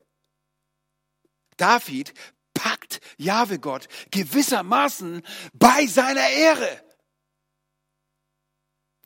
[1.57, 2.13] David
[2.53, 5.23] packt Jahwe Gott gewissermaßen
[5.53, 6.81] bei seiner Ehre.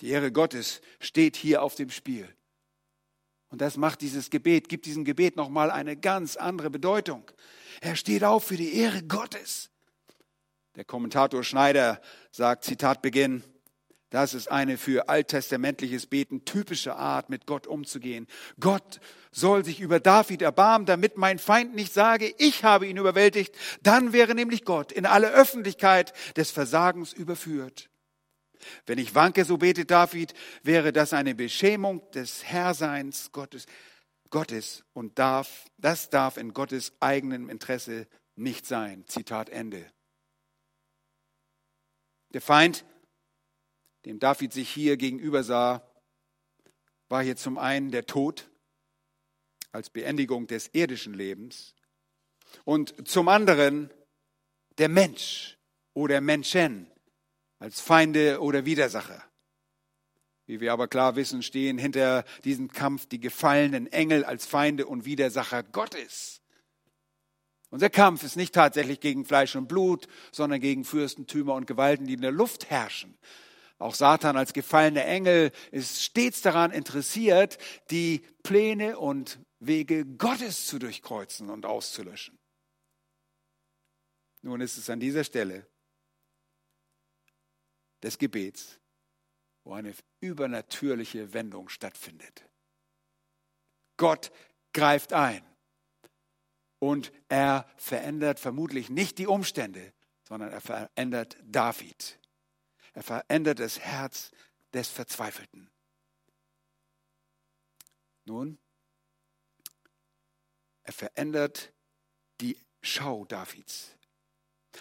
[0.01, 2.28] Die Ehre Gottes steht hier auf dem Spiel.
[3.54, 7.30] Und das macht dieses Gebet, gibt diesem Gebet nochmal eine ganz andere Bedeutung.
[7.82, 9.70] Er steht auf für die Ehre Gottes.
[10.76, 12.01] Der Kommentator Schneider
[12.32, 13.43] sagt, Zitat Beginn,
[14.10, 18.26] das ist eine für alttestamentliches Beten typische Art, mit Gott umzugehen.
[18.60, 18.99] Gott
[19.32, 23.56] soll sich über David erbarmen, damit mein Feind nicht sage, ich habe ihn überwältigt.
[23.84, 27.91] Dann wäre nämlich Gott in alle Öffentlichkeit des Versagens überführt.
[28.86, 30.34] Wenn ich wanke, so betet David,
[30.64, 33.66] wäre das eine Beschämung des Herrseins Gottes.
[34.30, 39.05] Gottes und darf, das darf in Gottes eigenem Interesse nicht sein.
[39.07, 39.86] Zitat Ende.
[42.34, 42.84] Der Feind,
[44.05, 45.88] dem David sich hier gegenüber sah,
[47.09, 48.49] war hier zum einen der Tod
[49.72, 51.76] als Beendigung des irdischen Lebens
[52.64, 53.91] und zum anderen
[54.80, 55.59] der Mensch
[55.93, 56.89] oder Menschen
[57.64, 59.24] als Feinde oder Widersacher.
[60.45, 65.05] Wie wir aber klar wissen, stehen hinter diesem Kampf die gefallenen Engel als Feinde und
[65.05, 66.41] Widersacher Gottes.
[67.70, 72.16] Unser Kampf ist nicht tatsächlich gegen Fleisch und Blut, sondern gegen Fürstentümer und Gewalten, die
[72.16, 73.18] in der Luft herrschen.
[73.80, 77.57] Auch Satan als gefallener Engel ist stets daran interessiert,
[77.91, 82.38] die Pläne und Wege Gottes zu durchkreuzen und auszulöschen.
[84.41, 85.66] Nun ist es an dieser Stelle
[88.04, 88.80] des Gebets,
[89.64, 92.47] wo eine übernatürliche Wendung stattfindet.
[93.97, 94.32] Gott
[94.74, 95.43] greift ein
[96.80, 99.93] und er verändert vermutlich nicht die Umstände,
[100.28, 102.20] sondern er verändert David.
[102.93, 104.32] Er verändert das Herz
[104.74, 105.70] des Verzweifelten.
[108.26, 108.58] Nun,
[110.84, 111.74] er verändert
[112.41, 113.95] die Schau Davids.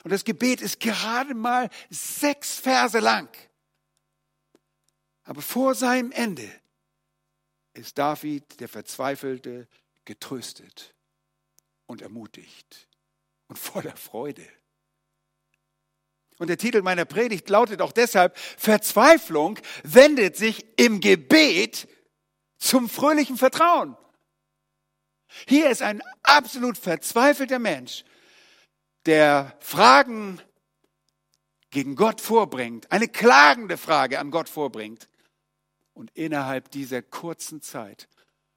[0.04, 3.28] Und das Gebet ist gerade mal sechs Verse lang.
[5.24, 6.50] Aber vor seinem Ende
[7.74, 9.68] ist David, der Verzweifelte,
[10.04, 10.94] getröstet
[11.86, 12.88] und ermutigt
[13.48, 14.46] und voller Freude.
[16.38, 21.86] Und der Titel meiner Predigt lautet auch deshalb, Verzweiflung wendet sich im Gebet
[22.58, 23.96] zum fröhlichen Vertrauen.
[25.46, 28.04] Hier ist ein absolut verzweifelter Mensch,
[29.06, 30.40] der Fragen
[31.70, 35.08] gegen Gott vorbringt, eine klagende Frage an Gott vorbringt
[35.94, 38.08] und innerhalb dieser kurzen Zeit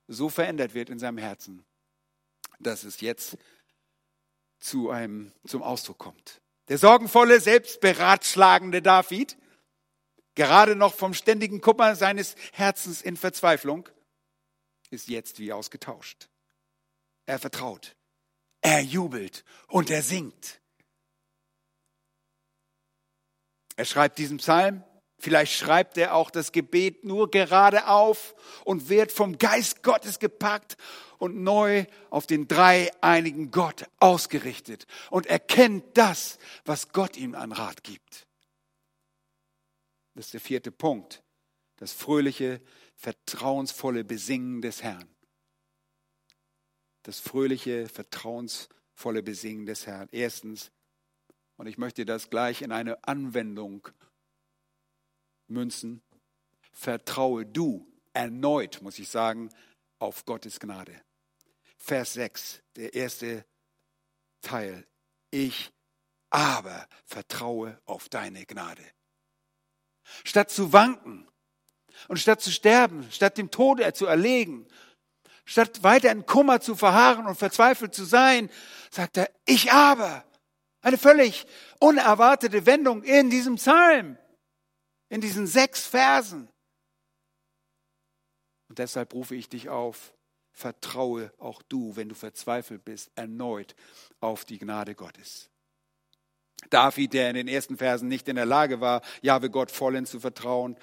[0.07, 1.65] so verändert wird in seinem Herzen,
[2.59, 3.37] dass es jetzt
[4.59, 6.41] zu einem, zum Ausdruck kommt.
[6.67, 9.37] Der sorgenvolle, selbstberatschlagende David,
[10.35, 13.87] gerade noch vom ständigen Kummer seines Herzens in Verzweiflung,
[14.89, 16.29] ist jetzt wie ausgetauscht.
[17.25, 17.95] Er vertraut,
[18.65, 20.59] er jubelt und er singt.
[23.75, 24.83] Er schreibt diesen Psalm,
[25.19, 30.77] vielleicht schreibt er auch das Gebet nur gerade auf und wird vom Geist Gottes gepackt
[31.19, 37.83] und neu auf den dreieinigen Gott ausgerichtet und erkennt das, was Gott ihm an Rat
[37.83, 38.25] gibt.
[40.15, 41.21] Das ist der vierte Punkt,
[41.75, 42.61] das fröhliche,
[42.95, 45.14] vertrauensvolle Besingen des Herrn
[47.05, 50.09] das fröhliche, vertrauensvolle Besingen des Herrn.
[50.11, 50.71] Erstens,
[51.55, 53.87] und ich möchte das gleich in eine Anwendung
[55.47, 56.01] münzen,
[56.71, 59.51] vertraue du erneut, muss ich sagen,
[59.99, 60.99] auf Gottes Gnade.
[61.77, 63.45] Vers 6, der erste
[64.41, 64.87] Teil.
[65.29, 65.71] Ich
[66.31, 68.83] aber vertraue auf deine Gnade.
[70.23, 71.29] Statt zu wanken
[72.07, 74.67] und statt zu sterben, statt dem Tode zu erlegen
[75.45, 78.49] Statt weiter in Kummer zu verharren und verzweifelt zu sein,
[78.89, 80.25] sagt er, ich aber.
[80.81, 81.45] Eine völlig
[81.79, 84.17] unerwartete Wendung in diesem Psalm,
[85.09, 86.47] in diesen sechs Versen.
[88.69, 90.13] Und deshalb rufe ich dich auf,
[90.51, 93.75] vertraue auch du, wenn du verzweifelt bist, erneut
[94.19, 95.49] auf die Gnade Gottes.
[96.69, 100.19] David, der in den ersten Versen nicht in der Lage war, Jahwe Gott vollends zu
[100.19, 100.77] vertrauen,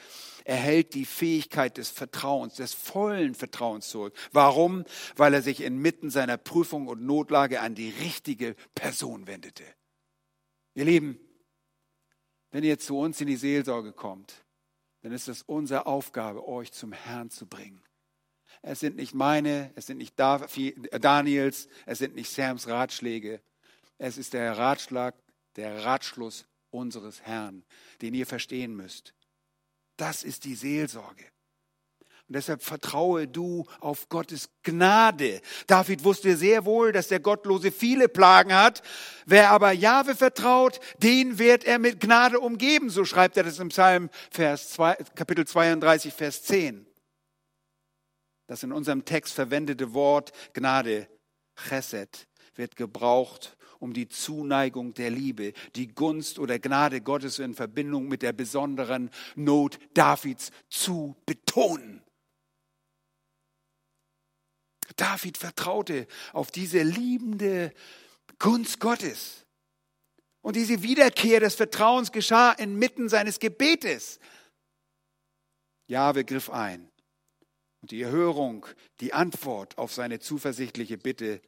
[0.45, 4.15] erhält die Fähigkeit des Vertrauens, des vollen Vertrauens zurück.
[4.33, 4.85] Warum?
[5.17, 9.65] Weil er sich inmitten seiner Prüfung und Notlage an die richtige Person wendete.
[10.75, 11.19] Ihr Lieben,
[12.51, 14.45] wenn ihr zu uns in die Seelsorge kommt,
[15.03, 17.83] dann ist es unsere Aufgabe, euch zum Herrn zu bringen.
[18.63, 23.41] Es sind nicht meine, es sind nicht Daniels, es sind nicht Sams Ratschläge.
[23.99, 25.15] Es ist der Ratschlag
[25.57, 27.65] der Ratschluss unseres Herrn,
[28.01, 29.15] den ihr verstehen müsst.
[29.97, 31.25] Das ist die Seelsorge.
[32.29, 35.43] Und deshalb vertraue du auf Gottes Gnade.
[35.67, 38.83] David wusste sehr wohl, dass der Gottlose viele Plagen hat.
[39.27, 42.91] Wer aber Jahwe vertraut, den wird er mit Gnade umgeben.
[42.91, 46.87] So schreibt er das im Psalm Vers 2, Kapitel 32, Vers 10.
[48.47, 51.09] Das in unserem Text verwendete Wort Gnade,
[51.69, 58.07] Chesed, wird gebraucht, um die Zuneigung der Liebe, die Gunst oder Gnade Gottes in Verbindung
[58.07, 62.01] mit der besonderen Not Davids zu betonen.
[64.97, 67.73] David vertraute auf diese liebende
[68.39, 69.47] Gunst Gottes.
[70.43, 74.21] Und diese Wiederkehr des Vertrauens geschah inmitten seines Gebetes.
[75.89, 76.89] Jahwe griff ein.
[77.81, 78.67] Und die Erhörung,
[79.01, 81.41] die Antwort auf seine zuversichtliche Bitte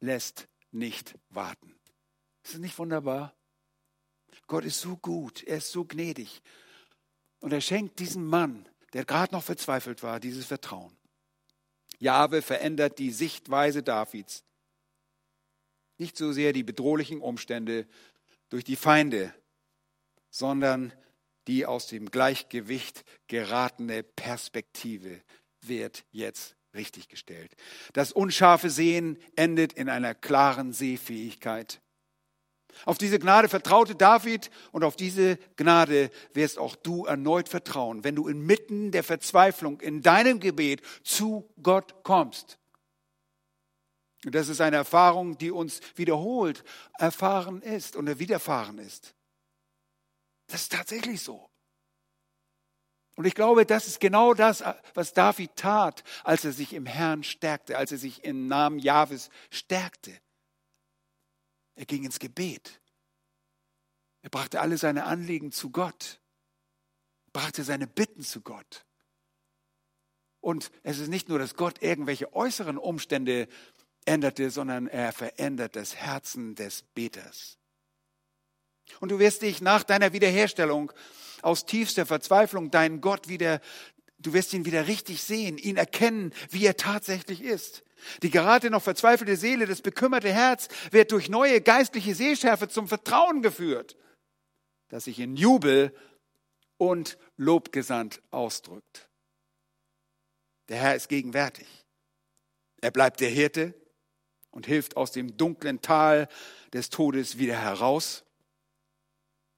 [0.00, 1.74] lässt nicht warten.
[2.42, 3.34] Ist das nicht wunderbar?
[4.46, 6.42] Gott ist so gut, er ist so gnädig.
[7.40, 10.96] Und er schenkt diesem Mann, der gerade noch verzweifelt war, dieses Vertrauen.
[11.98, 14.44] Jahwe verändert die Sichtweise Davids.
[15.96, 17.86] Nicht so sehr die bedrohlichen Umstände
[18.48, 19.34] durch die Feinde,
[20.30, 20.92] sondern
[21.46, 25.22] die aus dem Gleichgewicht geratene Perspektive
[25.60, 27.52] wird jetzt richtiggestellt.
[27.92, 31.80] Das unscharfe Sehen endet in einer klaren Sehfähigkeit.
[32.84, 38.16] Auf diese Gnade vertraute David und auf diese Gnade wirst auch du erneut vertrauen, wenn
[38.16, 42.58] du inmitten der Verzweiflung in deinem Gebet zu Gott kommst.
[44.24, 46.64] Und das ist eine Erfahrung, die uns wiederholt
[46.98, 49.14] erfahren ist oder widerfahren ist.
[50.46, 51.48] Das ist tatsächlich so.
[53.16, 57.22] Und ich glaube, das ist genau das, was David tat, als er sich im Herrn
[57.22, 60.12] stärkte, als er sich im Namen Jahwes stärkte.
[61.76, 62.80] Er ging ins Gebet.
[64.22, 66.20] Er brachte alle seine Anliegen zu Gott,
[67.32, 68.86] brachte seine Bitten zu Gott.
[70.40, 73.48] Und es ist nicht nur, dass Gott irgendwelche äußeren Umstände
[74.06, 77.58] änderte, sondern er verändert das Herzen des Beters.
[79.00, 80.92] Und du wirst dich nach deiner Wiederherstellung
[81.42, 83.60] aus tiefster Verzweiflung deinen Gott wieder,
[84.18, 87.84] du wirst ihn wieder richtig sehen, ihn erkennen, wie er tatsächlich ist.
[88.22, 93.42] Die gerade noch verzweifelte Seele, das bekümmerte Herz wird durch neue geistliche Sehschärfe zum Vertrauen
[93.42, 93.96] geführt,
[94.88, 95.94] das sich in Jubel
[96.76, 99.08] und Lobgesandt ausdrückt.
[100.68, 101.66] Der Herr ist gegenwärtig.
[102.80, 103.74] Er bleibt der Hirte
[104.50, 106.28] und hilft aus dem dunklen Tal
[106.72, 108.23] des Todes wieder heraus.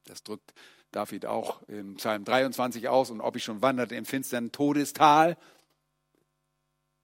[0.06, 0.54] Das drückt
[0.92, 3.10] David auch im Psalm 23 aus.
[3.10, 5.36] Und ob ich schon wanderte im finsteren Todestal.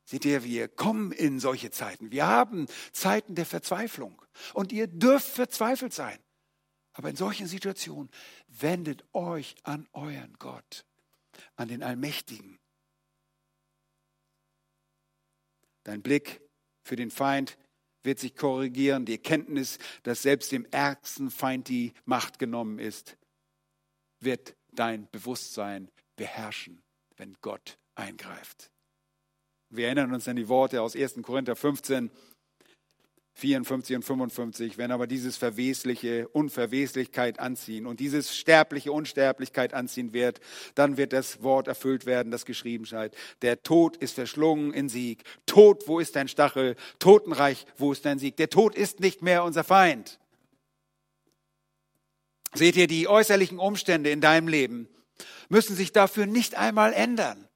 [0.05, 2.11] Seht ihr, wir kommen in solche Zeiten.
[2.11, 4.20] Wir haben Zeiten der Verzweiflung.
[4.55, 6.18] Und ihr dürft verzweifelt sein.
[6.94, 8.11] Aber in solchen Situationen
[8.48, 10.84] wendet euch an euren Gott,
[11.57, 12.59] an den Allmächtigen.
[15.84, 16.40] Dein Blick
[16.82, 17.59] für den Feind
[18.03, 19.05] wird sich korrigieren.
[19.05, 23.16] Die Erkenntnis, dass selbst dem ärgsten Feind die Macht genommen ist,
[24.20, 26.82] wird dein Bewusstsein beherrschen,
[27.16, 28.70] wenn Gott eingreift.
[29.70, 31.22] Wir erinnern uns an die Worte aus 1.
[31.22, 32.11] Korinther 15,
[33.34, 40.40] 54 und 55, wenn aber dieses Verwesliche Unverweslichkeit anziehen und dieses Sterbliche Unsterblichkeit anziehen wird,
[40.74, 43.14] dann wird das Wort erfüllt werden, das geschrieben scheint.
[43.40, 45.24] Der Tod ist verschlungen in Sieg.
[45.46, 46.76] Tod, wo ist dein Stachel?
[46.98, 48.36] Totenreich, wo ist dein Sieg?
[48.36, 50.18] Der Tod ist nicht mehr unser Feind.
[52.54, 54.88] Seht ihr, die äußerlichen Umstände in deinem Leben
[55.48, 57.48] müssen sich dafür nicht einmal ändern.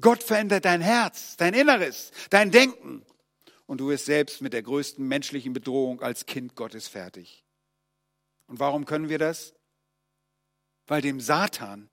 [0.00, 3.04] Gott verändert dein Herz, dein Inneres, dein Denken.
[3.66, 7.44] Und du wirst selbst mit der größten menschlichen Bedrohung als Kind Gottes fertig.
[8.46, 9.54] Und warum können wir das?
[10.86, 11.90] Weil dem Satan,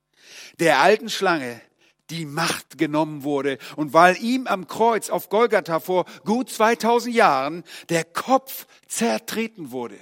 [0.59, 1.61] der alten Schlange,
[2.09, 7.63] die Macht genommen wurde und weil ihm am Kreuz auf Golgatha vor gut 2000 Jahren
[7.89, 9.97] der Kopf zertreten wurde.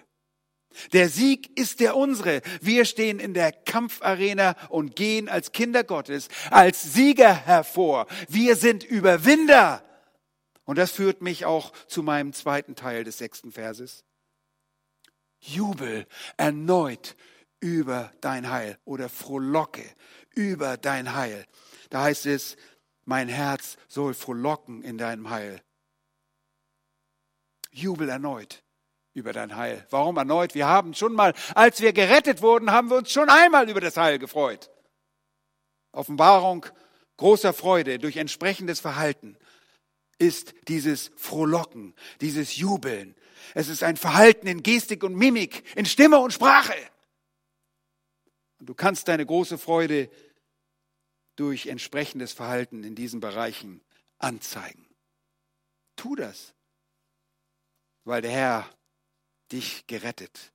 [0.92, 2.42] Der Sieg ist der unsere.
[2.62, 8.08] Wir stehen in der Kampfarena und gehen als Kinder Gottes, als Sieger hervor.
[8.30, 9.84] Wir sind Überwinder.
[10.66, 14.06] Und das führt mich auch zu meinem zweiten Teil des sechsten Verses.
[15.40, 16.08] Jubel
[16.38, 17.16] erneut
[17.60, 19.84] über dein Heil oder frohlocke
[20.36, 21.46] über dein Heil.
[21.90, 22.58] Da heißt es,
[23.06, 25.62] mein Herz soll frohlocken in deinem Heil.
[27.72, 28.64] Jubel erneut
[29.14, 29.86] über dein Heil.
[29.90, 30.56] Warum erneut?
[30.56, 33.98] Wir haben schon mal, als wir gerettet wurden, haben wir uns schon einmal über das
[33.98, 34.72] Heil gefreut.
[35.92, 36.66] Offenbarung
[37.18, 39.38] großer Freude durch entsprechendes Verhalten
[40.18, 43.16] ist dieses Frohlocken, dieses Jubeln.
[43.54, 46.76] Es ist ein Verhalten in Gestik und Mimik, in Stimme und Sprache.
[48.60, 50.10] Und du kannst deine große Freude
[51.36, 53.82] durch entsprechendes Verhalten in diesen Bereichen
[54.20, 54.88] anzeigen.
[55.96, 56.54] Tu das,
[58.06, 58.70] weil der Herr
[59.52, 60.54] dich gerettet,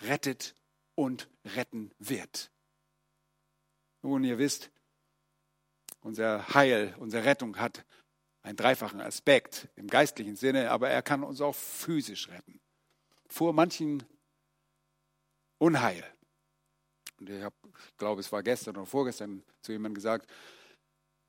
[0.00, 0.54] rettet
[0.94, 2.50] und retten wird.
[4.02, 4.70] Nun, ihr wisst,
[6.00, 7.84] unser Heil, unsere Rettung hat
[8.42, 12.60] einen dreifachen Aspekt im geistlichen Sinne, aber er kann uns auch physisch retten.
[13.28, 14.02] Vor manchen
[15.58, 16.04] Unheil.
[17.18, 20.30] Und ich, hab, ich glaube, es war gestern oder vorgestern zu jemandem gesagt,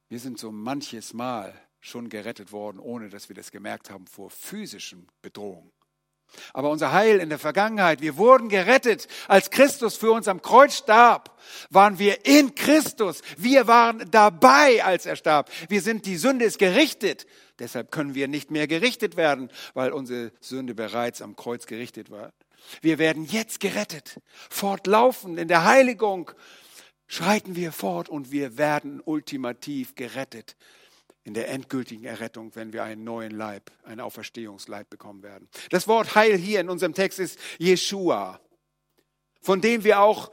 [0.08, 4.30] wir sind so manches Mal schon gerettet worden, ohne dass wir das gemerkt haben, vor
[4.30, 5.72] physischen Bedrohungen.
[6.54, 10.78] Aber unser Heil in der Vergangenheit, wir wurden gerettet, als Christus für uns am Kreuz
[10.78, 11.38] starb,
[11.70, 13.22] waren wir in Christus.
[13.38, 15.50] Wir waren dabei, als er starb.
[15.70, 17.26] Wir sind, die Sünde ist gerichtet.
[17.60, 22.34] Deshalb können wir nicht mehr gerichtet werden, weil unsere Sünde bereits am Kreuz gerichtet war.
[22.82, 24.20] Wir werden jetzt gerettet.
[24.50, 26.32] Fortlaufend in der Heiligung
[27.08, 30.56] schreiten wir fort und wir werden ultimativ gerettet
[31.24, 35.48] in der endgültigen Errettung, wenn wir einen neuen Leib, einen Auferstehungsleib bekommen werden.
[35.70, 38.40] Das Wort Heil hier in unserem Text ist Jeshua,
[39.42, 40.32] von dem wir auch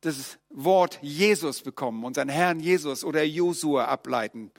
[0.00, 4.52] das Wort Jesus bekommen, unseren Herrn Jesus oder Josua ableiten.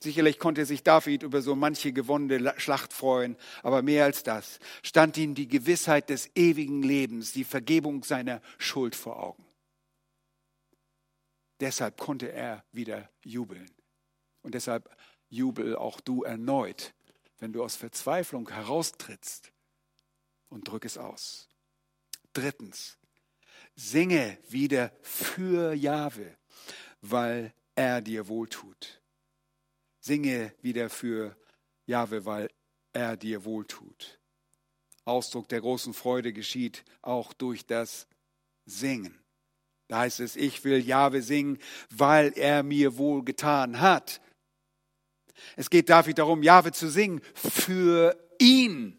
[0.00, 5.16] Sicherlich konnte sich David über so manche gewonnene Schlacht freuen, aber mehr als das stand
[5.16, 9.44] ihm die Gewissheit des ewigen Lebens, die Vergebung seiner Schuld vor Augen.
[11.60, 13.68] Deshalb konnte er wieder jubeln.
[14.42, 14.88] Und deshalb
[15.28, 16.94] jubel auch du erneut,
[17.38, 19.52] wenn du aus Verzweiflung heraustrittst
[20.48, 21.48] und drück es aus.
[22.32, 22.98] Drittens,
[23.74, 26.36] singe wieder für Jahwe,
[27.00, 29.00] weil er dir wohltut.
[30.00, 31.36] Singe wieder für
[31.86, 32.50] Jahwe, weil
[32.92, 34.18] er dir wohltut.
[35.04, 38.06] Ausdruck der großen Freude geschieht auch durch das
[38.66, 39.18] Singen.
[39.88, 41.58] Da heißt es, ich will Jahwe singen,
[41.90, 44.20] weil er mir wohl getan hat.
[45.56, 48.96] Es geht David darum, Jahwe zu singen für ihn.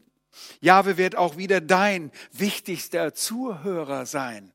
[0.61, 4.53] Jahwe wird auch wieder dein wichtigster Zuhörer sein.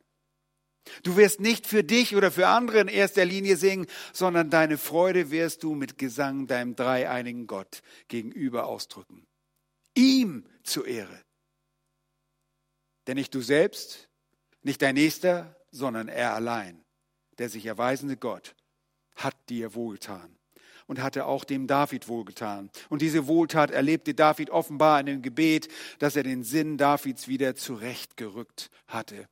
[1.03, 5.31] Du wirst nicht für dich oder für andere in erster Linie singen, sondern deine Freude
[5.31, 9.27] wirst du mit Gesang deinem dreieinigen Gott gegenüber ausdrücken.
[9.95, 11.23] Ihm zur Ehre.
[13.07, 14.09] Denn nicht du selbst,
[14.63, 16.85] nicht dein Nächster, sondern er allein,
[17.39, 18.55] der sich erweisende Gott,
[19.17, 20.34] hat dir wohltan
[20.87, 22.71] und hatte auch dem David wohlgetan.
[22.89, 25.69] Und diese Wohltat erlebte David offenbar in dem Gebet,
[25.99, 29.29] dass er den Sinn Davids wieder zurechtgerückt hatte.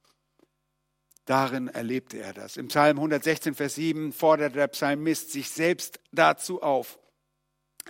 [1.25, 2.57] Darin erlebte er das.
[2.57, 6.99] Im Psalm 116, Vers 7 fordert der Psalmist sich selbst dazu auf.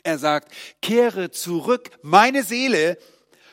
[0.02, 2.98] Er sagt, kehre zurück, meine Seele,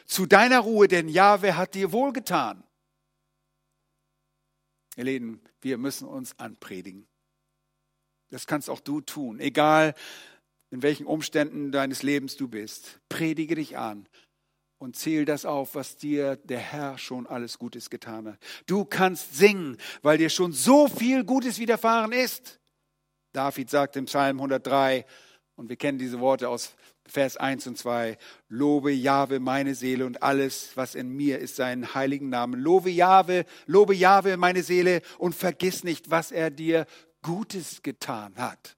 [0.06, 2.64] zu deiner Ruhe, denn Jahwe hat dir wohlgetan.
[4.96, 7.08] Ihr Lieben, wir müssen uns anpredigen.
[8.30, 9.96] Das kannst auch du tun, egal
[10.72, 13.00] in welchen Umständen deines Lebens du bist.
[13.10, 14.08] Predige dich an
[14.78, 18.40] und zähl das auf, was dir der Herr schon alles Gutes getan hat.
[18.66, 22.60] Du kannst singen, weil dir schon so viel Gutes widerfahren ist.
[23.34, 25.06] David sagt im Psalm 103,
[25.56, 26.74] und wir kennen diese Worte aus
[27.06, 28.18] Vers 1 und 2,
[28.48, 32.60] Lobe Jahwe meine Seele und alles, was in mir ist, seinen heiligen Namen.
[32.60, 36.86] Lobe Jahwe, lobe Jahwe meine Seele und vergiss nicht, was er dir
[37.22, 38.78] Gutes getan hat.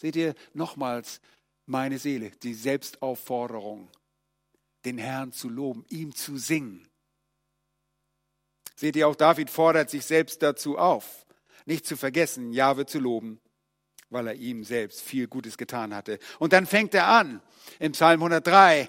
[0.00, 1.20] Seht ihr nochmals
[1.66, 3.88] meine Seele, die Selbstaufforderung,
[4.84, 6.88] den Herrn zu loben, ihm zu singen.
[8.74, 11.26] Seht ihr, auch David fordert sich selbst dazu auf,
[11.66, 13.40] nicht zu vergessen, Jahwe zu loben,
[14.08, 16.18] weil er ihm selbst viel Gutes getan hatte.
[16.38, 17.42] Und dann fängt er an
[17.78, 18.88] im Psalm 103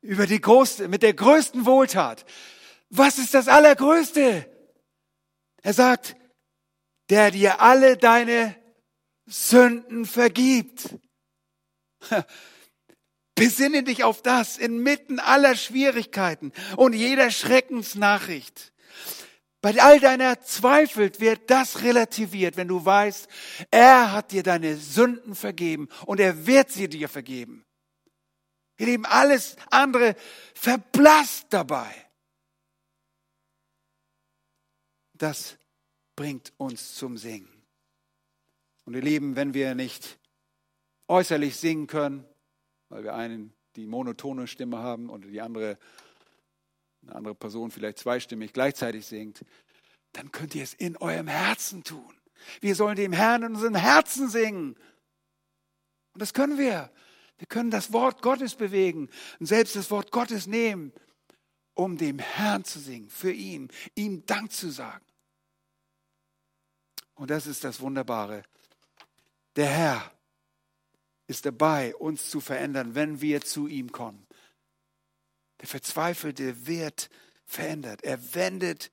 [0.00, 2.24] über die größte, mit der größten Wohltat.
[2.90, 4.48] Was ist das Allergrößte?
[5.62, 6.14] Er sagt,
[7.10, 8.56] der dir alle deine
[9.26, 10.96] Sünden vergibt.
[13.34, 18.72] Besinne dich auf das inmitten aller Schwierigkeiten und jeder Schreckensnachricht.
[19.60, 23.28] Bei all deiner Zweifel wird das relativiert, wenn du weißt,
[23.70, 27.64] er hat dir deine Sünden vergeben und er wird sie dir vergeben.
[28.78, 30.16] Ihr Lieben, alles andere
[30.54, 31.94] verblasst dabei.
[35.14, 35.56] Das
[36.16, 37.48] bringt uns zum Singen.
[38.84, 40.18] Und ihr Lieben, wenn wir nicht
[41.08, 42.24] äußerlich singen können,
[42.88, 45.78] weil wir einen die monotone Stimme haben und die andere,
[47.02, 49.44] eine andere Person vielleicht zweistimmig gleichzeitig singt,
[50.12, 52.14] dann könnt ihr es in eurem Herzen tun.
[52.60, 54.76] Wir sollen dem Herrn in unserem Herzen singen.
[56.12, 56.90] Und das können wir.
[57.38, 59.08] Wir können das Wort Gottes bewegen
[59.40, 60.92] und selbst das Wort Gottes nehmen,
[61.74, 65.03] um dem Herrn zu singen, für ihn, ihm Dank zu sagen.
[67.14, 68.42] Und das ist das Wunderbare.
[69.56, 70.12] Der Herr
[71.26, 74.26] ist dabei, uns zu verändern, wenn wir zu ihm kommen.
[75.60, 77.08] Der Verzweifelte wird
[77.44, 78.02] verändert.
[78.02, 78.90] Er wendet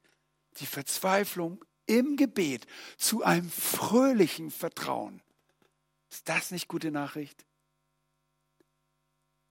[0.57, 2.67] die Verzweiflung im Gebet
[2.97, 5.21] zu einem fröhlichen Vertrauen.
[6.09, 7.45] Ist das nicht gute Nachricht?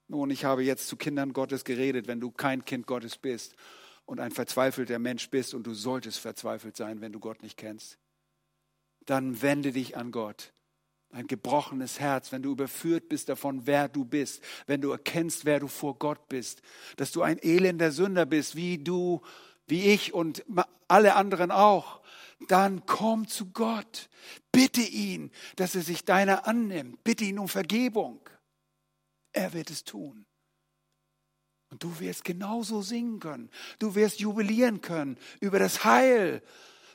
[0.07, 3.55] Nun, ich habe jetzt zu Kindern Gottes geredet, wenn du kein Kind Gottes bist
[4.07, 7.99] und ein verzweifelter Mensch bist und du solltest verzweifelt sein, wenn du Gott nicht kennst
[9.11, 10.53] dann wende dich an Gott.
[11.11, 15.59] Ein gebrochenes Herz, wenn du überführt bist davon, wer du bist, wenn du erkennst, wer
[15.59, 16.63] du vor Gott bist,
[16.97, 19.21] dass du ein elender Sünder bist, wie du,
[19.67, 20.45] wie ich und
[20.87, 22.01] alle anderen auch,
[22.47, 24.09] dann komm zu Gott.
[24.53, 27.03] Bitte ihn, dass er sich deiner annimmt.
[27.03, 28.21] Bitte ihn um Vergebung.
[29.33, 30.25] Er wird es tun.
[31.71, 33.51] Und du wirst genauso singen können.
[33.81, 36.43] Du wirst jubilieren können über das Heil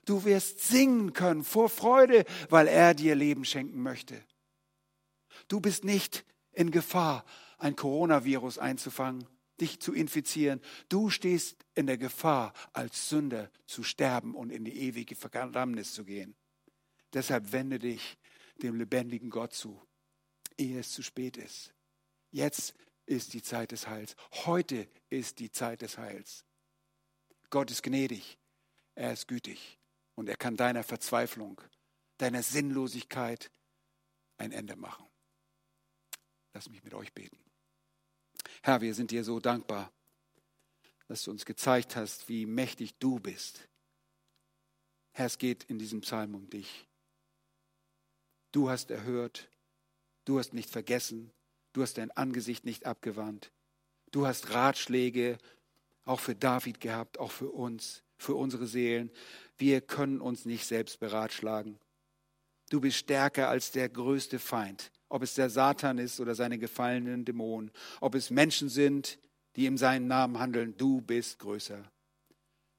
[0.06, 4.24] Du wirst singen können vor Freude, weil er dir Leben schenken möchte.
[5.48, 7.26] Du bist nicht in Gefahr,
[7.58, 9.28] ein Coronavirus einzufangen,
[9.60, 10.62] dich zu infizieren.
[10.90, 16.06] Du stehst in der Gefahr, als Sünder zu sterben und in die ewige Verdammnis zu
[16.06, 16.36] gehen.
[17.14, 18.18] Deshalb wende dich
[18.62, 19.82] dem lebendigen Gott zu,
[20.58, 21.74] ehe es zu spät ist.
[22.32, 22.74] Jetzt
[23.06, 24.16] ist die Zeit des Heils.
[24.46, 26.44] Heute ist die Zeit des Heils.
[27.50, 28.38] Gott ist gnädig.
[28.96, 29.78] Er ist gütig.
[30.16, 31.62] Und er kann deiner Verzweiflung,
[32.18, 33.52] deiner Sinnlosigkeit
[34.38, 35.06] ein Ende machen.
[36.54, 37.38] Lass mich mit euch beten.
[38.64, 39.92] Herr, wir sind dir so dankbar,
[41.08, 43.68] dass du uns gezeigt hast, wie mächtig du bist.
[45.12, 46.88] Herr, es geht in diesem Psalm um dich.
[48.52, 49.50] Du hast erhört,
[50.24, 51.32] du hast nicht vergessen,
[51.74, 53.52] du hast dein Angesicht nicht abgewandt.
[54.12, 55.38] Du hast Ratschläge
[56.06, 59.12] auch für David gehabt, auch für uns, für unsere Seelen.
[59.58, 61.80] Wir können uns nicht selbst beratschlagen.
[62.70, 67.26] Du bist stärker als der größte Feind, ob es der Satan ist oder seine gefallenen
[67.26, 69.20] Dämonen, ob es Menschen sind,
[69.56, 70.76] die in seinem Namen handeln.
[70.78, 71.90] Du bist größer.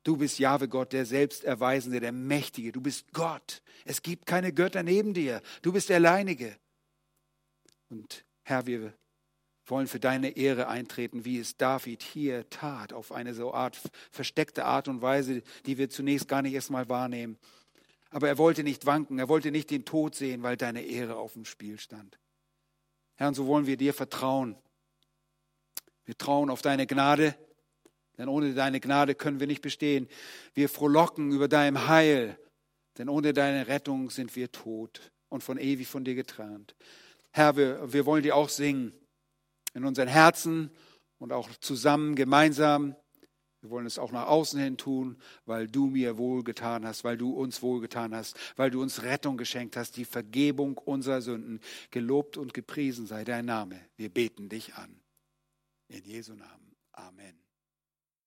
[0.03, 2.73] Du bist Jahwe Gott, der Selbsterweisende, der Mächtige.
[2.73, 3.63] Du bist Gott.
[3.85, 5.43] Es gibt keine Götter neben dir.
[5.63, 6.57] Du bist der Alleinige.
[7.89, 8.95] Und Herr, wir
[9.67, 13.79] wollen für deine Ehre eintreten, wie es David hier tat, auf eine so Art
[14.11, 17.37] versteckte Art und Weise, die wir zunächst gar nicht erstmal wahrnehmen.
[18.11, 21.33] Aber er wollte nicht wanken, er wollte nicht den Tod sehen, weil deine Ehre auf
[21.33, 22.19] dem Spiel stand.
[23.17, 24.57] Herr, und so wollen wir dir vertrauen.
[26.05, 27.35] Wir trauen auf deine Gnade,
[28.17, 30.09] denn ohne deine Gnade können wir nicht bestehen.
[30.55, 32.39] Wir frohlocken über deinem Heil,
[32.99, 36.77] denn ohne deine Rettung sind wir tot und von ewig von dir getrennt.
[37.33, 38.95] Herr, wir, wir wollen dir auch singen
[39.77, 40.71] in unseren Herzen
[41.19, 42.97] und auch zusammen, gemeinsam.
[43.61, 47.33] Wir wollen es auch nach außen hin tun, weil du mir wohlgetan hast, weil du
[47.33, 51.61] uns wohlgetan hast, weil du uns Rettung geschenkt hast, die Vergebung unserer Sünden.
[51.91, 53.79] Gelobt und gepriesen sei dein Name.
[53.97, 54.99] Wir beten dich an.
[55.89, 56.75] In Jesu Namen.
[56.93, 57.46] Amen.